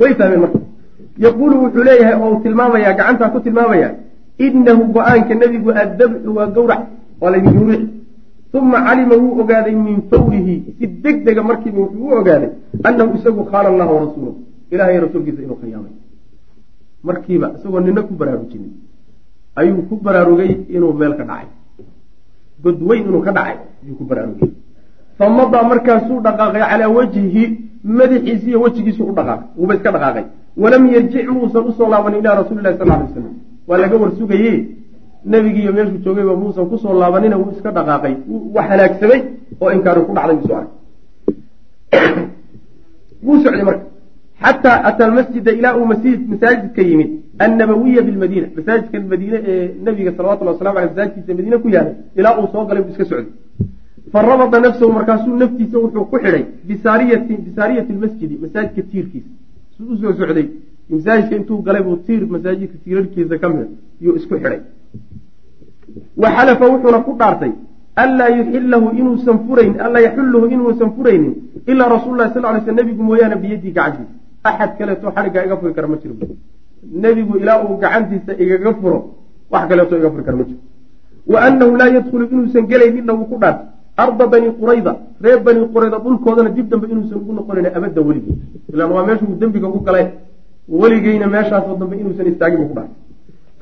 [0.00, 0.58] way fahmeen marka.
[1.24, 3.88] Yaquulu wuxuu leeyahay oo uu tilmaamayaa gacantaa ku tilmaamaya
[4.46, 6.82] inahu go'aanka nebigu addabxu waa gawrac
[7.22, 7.88] waa laydin gawrici
[8.60, 12.50] uma calima wuu ogaaday min fawrihi si deg dega markiiba wuxuu u ogaaday
[12.88, 14.36] annahu isagu khaana allaha warasuulahu
[14.72, 15.94] ilahay rasuulkiisa inuu khiyaamay.
[17.08, 18.72] Markiiba isagoo nina ku baraarujinin
[19.60, 21.48] ayuu ku baraarugay inuu meel ka dhacay.
[22.64, 24.50] God weyn inuu ka dhacay ayuu ku baraarugay.
[25.18, 27.42] Famadaa markaasuu dhaqaaqay calaa wajhihi
[27.98, 30.24] madaxiisi iyo wejigiisu u dhaqaaqay wuuba iska dhaqaaqay.
[30.62, 33.26] Walam yarjic muusan u soo laabanin ilaa rasuuli lahi sal ly waslam
[33.68, 34.52] waa laga warsugaye
[35.24, 38.14] nebigiiyo meeshuu joogayba muusan ku soo laabanina wuu iska dhaqaaqay.
[38.54, 39.20] Wax halaagsamay
[39.60, 40.70] oo inkaari ku dhacday buu soo arkay
[43.26, 43.84] wuu socday marka.
[44.42, 45.86] Xataa ata almasjida ilaa uu
[46.32, 47.10] masaajidka yimid
[47.44, 52.48] annabawiya bilmadiina masaajidka madiine ee nabiga salawatullahi waslamu aleh masaajidkiisa madiine ku yaalay ilaa uu
[52.52, 53.32] soo galay buu iska socday.
[54.12, 59.30] Farabada nafsahu markaasuu naftiisa wuxuu ku xidhay bisaariyati bisaariyati lmasjidi masaajidka tiirkiisa.
[59.76, 60.46] Suu u soo socday.
[60.90, 63.66] Masaajidka intuu galay buu tiir masaajidka tiirarkiisa ka mida
[64.04, 64.60] yuu isku xidhay
[66.22, 67.52] wa xalafa wuxuuna ku dhaartay
[68.02, 71.34] anlaa yuxilahu inuusan furayn anlaa yaxullahu inuusan furaynin
[71.70, 74.14] ilaa rasuulu lahi sal ly sl nebigu mooyaane biyadii gacantiisa
[74.48, 76.14] axad kaleeto xadhiggaa iga furi kara ma jiro.
[77.02, 78.98] Nebigu ilaa uu gacantiisa igaga furo
[79.52, 80.60] wax kaleeto iga furi kara ma jiro.
[81.32, 83.66] Wa annahu laa yadkhulu inuusan gelayninna wuu ku dhaartay.
[84.02, 84.92] Arda bani qurayda
[85.24, 88.34] reer bani qurayda dhulkoodana dib dambe inuusan ugu noqonayn abadda weligey
[88.72, 90.06] ilaan waa meeshuu dembiga ku galay
[90.80, 92.96] weligeyna meeshaasoo dambe inuusan istaagin buu ku dhaartay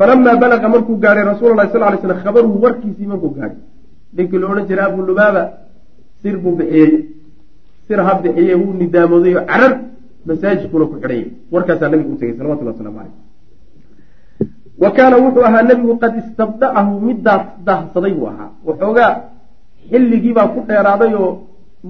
[0.01, 3.59] falamaa balaqa markuu gaadhay rasuula lahi sal ly slam khabaruhu warkiisii markuu gaadhay
[4.17, 5.43] ninkii la odhan jiray abu lubaaba
[6.23, 6.93] sir buu bixiyey
[7.87, 9.73] sir ha bixiyey wuu nidaamooday oo carar
[10.29, 13.15] masaajidkuna ku xidhayay warkaasaa nabigu u tegay salawatullah waslamu caleyh
[14.83, 17.19] wa kaana wuxuu ahaa nebigu qad istabda'ahu mid
[17.67, 19.13] daahsaday buu ahaa waxoogaa
[19.91, 21.31] xilligiibaa ku dheeraaday oo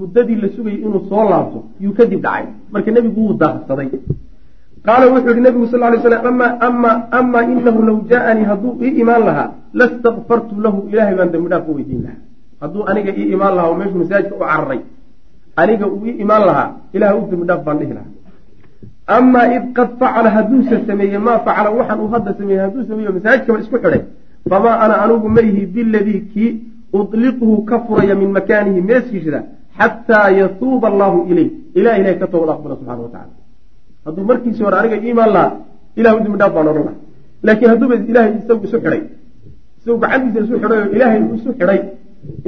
[0.00, 3.88] muddadii la sugayay inuu soo laabto yuu kadib dhacay marka nebigu wuu daahsaday
[4.86, 8.94] qaala wuxuu yihi nabigu sal lay slam ama ama ama inahu law jaaanii hadduu ii
[9.02, 9.48] imaan lahaa
[9.80, 12.20] lastakfartu lahu ilahay baan dambi dhaaf u weydiin lahaa
[12.62, 14.80] hadduu aniga ii imaan lahaa oo meeshuu masaajidka u cararay
[15.62, 19.90] aniga uu ii imaan lahaa ilaah u dambi dhaaf baan dhihi lahaa amaa id qad
[20.02, 24.02] facala hadduuse sameeye maa facala waxaan uu hadda sameeyey hadduu sameeyo masaajidkaba isku xidhay
[24.50, 26.50] famaa ana anigu ma ihi biladii kii
[27.00, 29.42] udliquhu ka furaya min makaanihi meeskiisida
[29.78, 31.48] xataa yatuuba allaahu ilay
[31.80, 33.39] ilah ilahay ka toobad aqbala subxana wa tacala
[34.04, 35.52] hadduu markiisii hore aniga iimaan lahaa
[36.00, 36.96] ilahu dembi dhaaf baan odhan laha
[37.46, 39.00] laakiin hadduuba ilaahay isagu isu xidhay
[39.78, 41.80] isagu gacantiisa isu xidhay oo ilaahay uu isu xidhay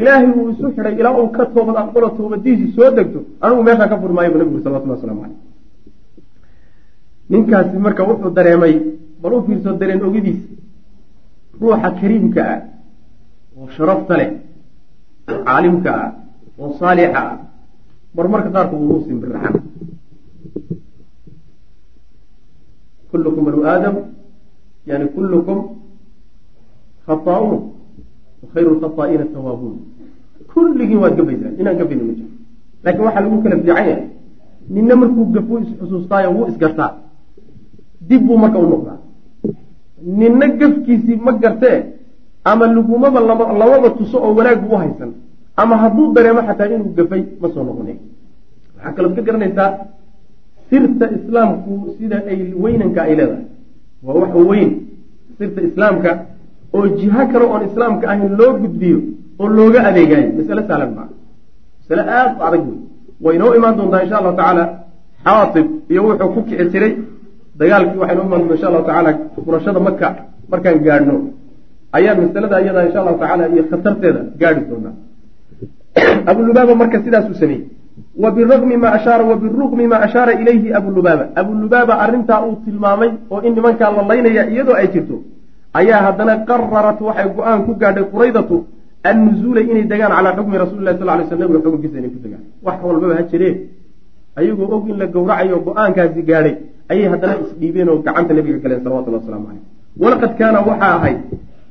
[0.00, 3.96] ilaahay uu isu xidhay ilaa uu ka toobad aqbalo toobadiisii soo degto anigu meeshaan ka
[4.00, 5.40] furi bu nabigu salawatullah waslamu caleyh
[7.30, 8.74] ninkaasi marka wuxuu dareemay
[9.22, 10.48] bal u fiirso dareen ogidiisa
[11.60, 12.60] ruuxa kariimka ah
[13.58, 14.30] oo sharafta leh
[15.30, 16.10] oo caalimka ah
[16.60, 17.36] oo saalixa ah
[18.16, 19.54] mar marka qaarkood uu simbiraxan
[23.10, 23.96] kullukum banu aadam
[24.86, 25.58] yani kullukum
[27.06, 27.60] khata'uun
[28.54, 29.76] khayru lkhataa'iina tawaabuun
[30.52, 32.30] kulligiin waad gabaysaan inaan gabayna ma jiro
[32.84, 33.96] laakiin waxaa lagu kala fiican yahay
[34.74, 36.90] ninna markuu gafo isxusuustaayo wuu isgartaa
[38.08, 38.98] dib buu marka u noqdaa
[40.18, 41.78] ninna gafkiisii ma gartee
[42.50, 45.10] ama lagumaba lamaba tuso oo wanaag buu haysan
[45.62, 47.96] ama hadduu dareemo xataa inuu gafay ma soo noqonay
[48.74, 49.70] waxaa kalood ka garanaysaa
[50.68, 53.51] sirta islaamku sida ay weynanka ay leedahay
[54.04, 54.70] waa wax weyn.
[55.38, 56.10] Sirta islaamka
[56.76, 58.98] oo jiho kale oon islaamka ahayn loo gudbiyo
[59.40, 61.08] oo looga adeegayo masale sahlan maa
[61.80, 62.78] masale aada u adag wey
[63.24, 64.64] way inoo imaan doontaa insha allahu tacaala
[65.24, 66.92] xaatib iyo wuxuu ku kici jiray
[67.60, 69.10] dagaalkii waxay noo imaan doonta insha allahu tacaala
[69.44, 70.08] furashada maka
[70.52, 71.14] markaan gaadhno
[71.96, 74.94] ayaan masalada iyada insha allahu tacaala iyo khatarteeda gaadhi doonaa.
[76.30, 77.64] Abulubaaba marka sidaasuu sameeyey
[78.16, 83.40] wa biraqmi ma ashaara wa biruqmi maa ashaara ilayhi abulubaaba abulubaaba arrintaa uu tilmaamay oo
[83.40, 85.22] in nimankaa la laynaya iyadoo ay jirto
[85.80, 88.56] ayaa haddana qararat waxay go'aan ku gaadhay quraydatu
[89.10, 92.44] annuzuula inay degaan calaa xukmi rasuli lah sal lay sl nabiga xukunkiisa inay ku degaan
[92.66, 93.54] wax walbaba ha jiree
[94.36, 96.54] ayagoo og in la gowracayo go'aankaasi gaadhay
[96.92, 99.64] ayay haddana isdhiibeen oo gacanta nabiga galeen salawatullah waslamu caleyh
[100.02, 101.18] walaqad kaana waxaa ahayd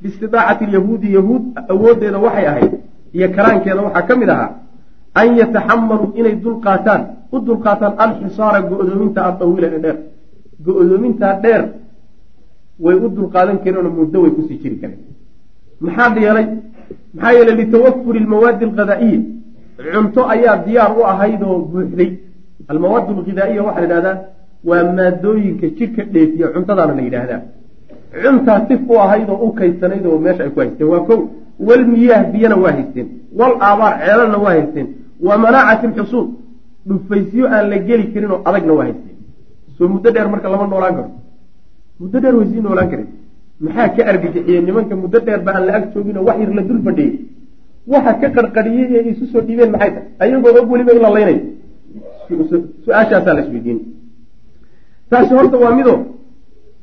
[0.02, 2.74] biistidaacati lyahuudi yahuud awooddeeda waxay ahayd
[3.14, 4.50] iyo karaankeeda waxaa ka mid ahaa
[5.20, 7.02] an yataxamaluu inay dulqaataan
[7.34, 9.98] u dulqaataan alxisaara go-doominta addawiila ee dheer
[10.66, 11.64] go-doomintaa dheer
[12.84, 15.00] way u dulqaadan kareenoo muddo way ku sii jiri kareen
[15.86, 16.48] maxaa yeelay
[17.16, 19.22] maxaa yeelay litawafuri lmawaadi alghadaa'iya
[19.94, 22.12] cunto ayaa diyaar u ahayd oo buuxday
[22.72, 24.18] almawaad alghidaa'iya waxaa la yidhahdaa
[24.70, 27.42] waa maadooyinka jidhka dheefiya cuntadaana la yidhaahdaa
[28.24, 31.20] cuntaa tif u ahayd oo u kaysanayd oo meesha ay ku haysteen waa kow
[31.68, 33.08] wal miyaah biyana waa haysteen
[33.40, 34.88] wal aabaar ceelalna waa haysteen
[35.28, 36.28] wa manaacati lxusuul
[36.88, 39.18] dhufaysyo aan la geli karin oo adagna waa haysteen.
[39.78, 41.10] Soo muddo dheer marka lama noolaan karo.
[42.00, 43.08] Muddo dheer way sii noolaan karin.
[43.66, 46.82] Maxaa ka argagixiyey nimanka muddo dheer ba aan la ag jooginoo wax yar la dul
[46.86, 47.14] fadhiyey
[47.88, 50.08] waxa ka qarqariyey ee isu soo dhiibeen maxay tahay?
[50.20, 51.42] Ayagoo og weliba in la laynayo
[52.86, 53.80] su'aashaasaa la isweydiin.
[55.10, 55.94] Taasi horta waa mido.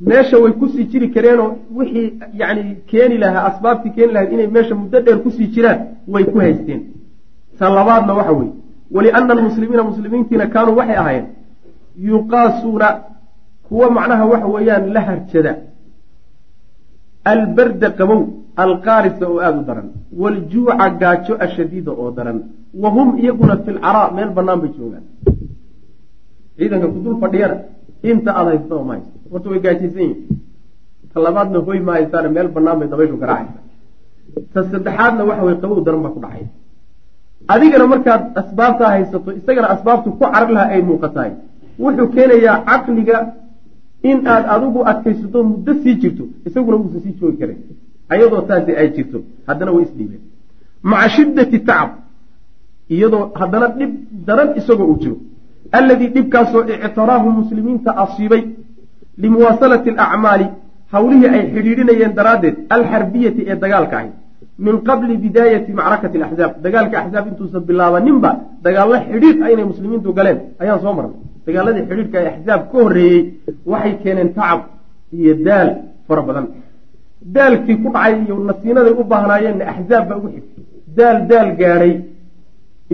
[0.01, 4.75] Meesha way ku sii jiri kareenoo wixii yani keeni lahaa asbaabtii keeni lahayd inay meesha
[4.75, 5.79] muddo dheer ku sii jiraan
[6.09, 6.81] way ku haysteen
[7.59, 8.53] ta labaadna waxa weeye.
[8.95, 11.27] Waliana almuslimiina muslimiintiina kaanuu waxay ahaayeen
[12.11, 12.89] yuqaasuuna
[13.69, 15.53] kuwa macnaha waxa weeyaan la harjada.
[17.33, 18.21] Albarda qabow
[18.65, 19.89] alqaarisa oo aada u daran.
[20.21, 22.39] Waaljuuca gaajo ashadiida oo daran.
[22.83, 25.05] Wa hum iyaguna fi lcaraa meel bannaan bay joogaan.
[26.57, 27.57] Ciidanka ku dul fadhiyana
[28.11, 30.19] inta aada haystaa ma haysta horta way gaajaysan yihiin
[31.13, 33.61] ta labaadna hoy ma haystaane meel bannaan bay dabayshu garaacaysa
[34.53, 36.45] ta saddexaadna waxa weye qabow daran baa ku dhacay
[37.55, 41.33] adigana markaad asbaabtaa haysato isagana asbaabtu ku carar lahaa ay muuqatahay.
[41.83, 43.17] Wuxuu keenayaa caqliga
[44.11, 47.59] in aad adigu adkaysato muddo sii jirto isaguna uusan sii joogi karin.
[48.13, 49.19] Ayadoo taasi ay jirto
[49.49, 50.23] haddana way isdhiibeen
[50.91, 51.91] maca shiddati tacab
[52.95, 53.93] iyadoo haddana dhib
[54.27, 55.17] daran isagoo uu jiro.
[55.79, 58.43] Alladii dhibkaasoo ictaraahu muslimiinta asiibay
[59.23, 60.47] limuwaasalati alacmaali
[60.93, 64.13] hawlihii ay xidhiidhinayeen daraaddeed alxarbiyati ee dagaalka ahayd
[64.65, 68.31] min qabli bidaayati macrakati alaxzaab dagaalka axzaab intuusan bilaabaninba
[68.67, 70.39] dagaallo xidhiidh ah inay muslimiintu galeen.
[70.63, 71.21] Ayaan soo marnay.
[71.47, 73.21] Dagaaladii xidhiidhka ee axzaab ka horreeyey
[73.73, 74.61] waxay keeneen tacab
[75.19, 75.69] iyo daal
[76.09, 76.47] fara badan.
[77.35, 80.65] Daalkii ku dhacay iyo nasiinaday u baahnaayeenna axzaab baa ugu xigtay.
[80.99, 81.93] Daal daal gaadhay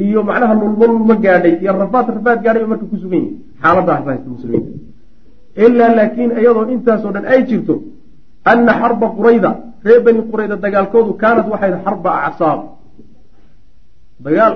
[0.04, 4.02] iyo macnaha lulma lulma gaadhay iyo rafaad rafaad gaadhay oo marka ku sugan yihiin xaaladaas
[4.08, 4.72] haysta muslimiinta
[5.64, 7.74] ilaa laakiin iyadoo intaasoo dhan ay jirto
[8.52, 9.50] anna xarba qurayda
[9.84, 12.60] reer bani qurayda dagaalkoodu kaanad waxayd xarba acsaab.
[14.24, 14.54] Dagaal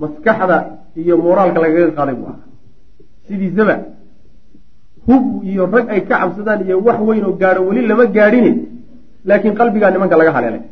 [0.00, 0.56] maskaxda
[1.00, 2.46] iyo mooraalka lagaga qaaday buu ahaa
[3.26, 3.76] sidiisaba
[5.06, 8.52] hub iyo rag ay ka cabsadaan iyo wax weyn oo gaadho weli lama gaadhine
[9.28, 10.62] laakiin qalbigaa nimanka laga haleelay.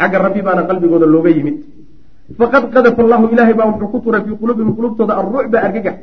[0.00, 1.56] Xagga rabbi baana qalbigooda looga yimid.
[2.38, 5.96] Faqad qadafa allahu ilaahay baa wuxuu ku turay fii quluubihim qulubtooda alrucba argagax.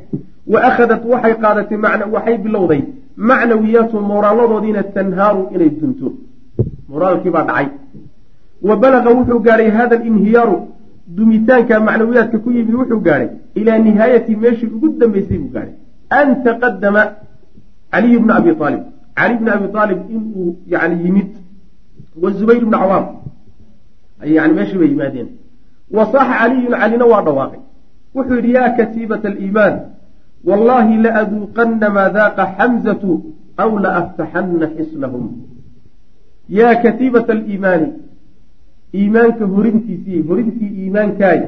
[0.52, 1.78] Wa akhadat waxay qaadatay
[2.14, 2.80] waxay bilowday
[3.30, 6.08] macnawiyaatu mooraalladoodiina tanhaaru inay dunto
[6.88, 7.68] moraalkii baa dhacay.
[8.68, 10.56] Wa balaqa wuxuu gaadhay hada alinhiyaaru
[11.16, 13.28] dumitaanka macnawiyaadka ku yimid wuxuu gaadhay
[13.60, 15.74] ilaa nihaayati meeshii ugu dambaysay buu gaadhay
[16.18, 17.02] an taqadama
[17.92, 18.82] caliyu bna abi aalib
[19.18, 21.30] cali bni abi aalib inuu yani yimid.
[22.22, 23.06] Wa zubayr bna cawaam
[24.36, 25.28] yani meeshii bay yimaadeen.
[25.96, 27.60] Wa saaxa caliyun calina waa dhawaaqay.
[28.14, 29.74] Wuxuu yidhi yaa katiibata aliimaan
[30.48, 33.10] wallahi laaduuqanna maa daaqa xamzatu
[33.62, 35.24] aw laaftaxanna xisnahum
[36.48, 37.88] yaa katiibata aliimaani
[39.00, 41.40] iimaanka horintiisii horintii iimaankaay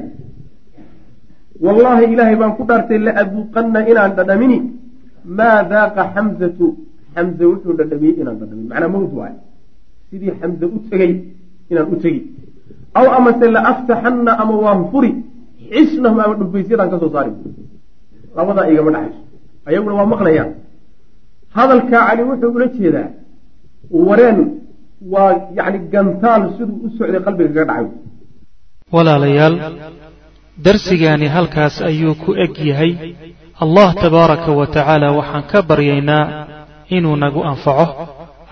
[1.65, 4.57] wallaahi ilaahay baan ku dhaartay laaduuqanna inaan dhadhamini
[5.39, 6.65] maa daaqa xamzatu
[7.15, 9.33] xamze wuxuu dhadhamiyey inaan dhadhamin macnaa mawd waay
[10.09, 11.11] sidii xamze u tegey
[11.71, 12.21] inaan u tegi
[12.99, 15.11] aw amase laaftaxanna ama waan furi
[15.73, 17.31] xisnahum ama dhufaysyadaan ka soo saari
[18.37, 19.21] labadaa igama dhaxayso
[19.69, 20.51] ayaguna waa maqlayaan
[21.57, 23.07] hadalkaa cali wuxuu ula jeedaa
[24.07, 24.39] wareen
[25.13, 27.85] waa yacni gantaal siduu u socday qalbiga kaga dhacay.
[28.95, 29.55] Walaalayaal
[30.65, 32.91] darsigaani halkaas ayuu ku eg yahay.
[33.63, 36.25] Allah tabaaraka wa tacaala waxaan ka baryaynaa
[36.95, 37.85] inuu nagu anfaco.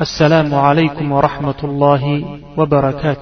[0.03, 2.15] Assalaamu calaykum waraxmat ullaahi
[2.59, 3.17] wbarakaatu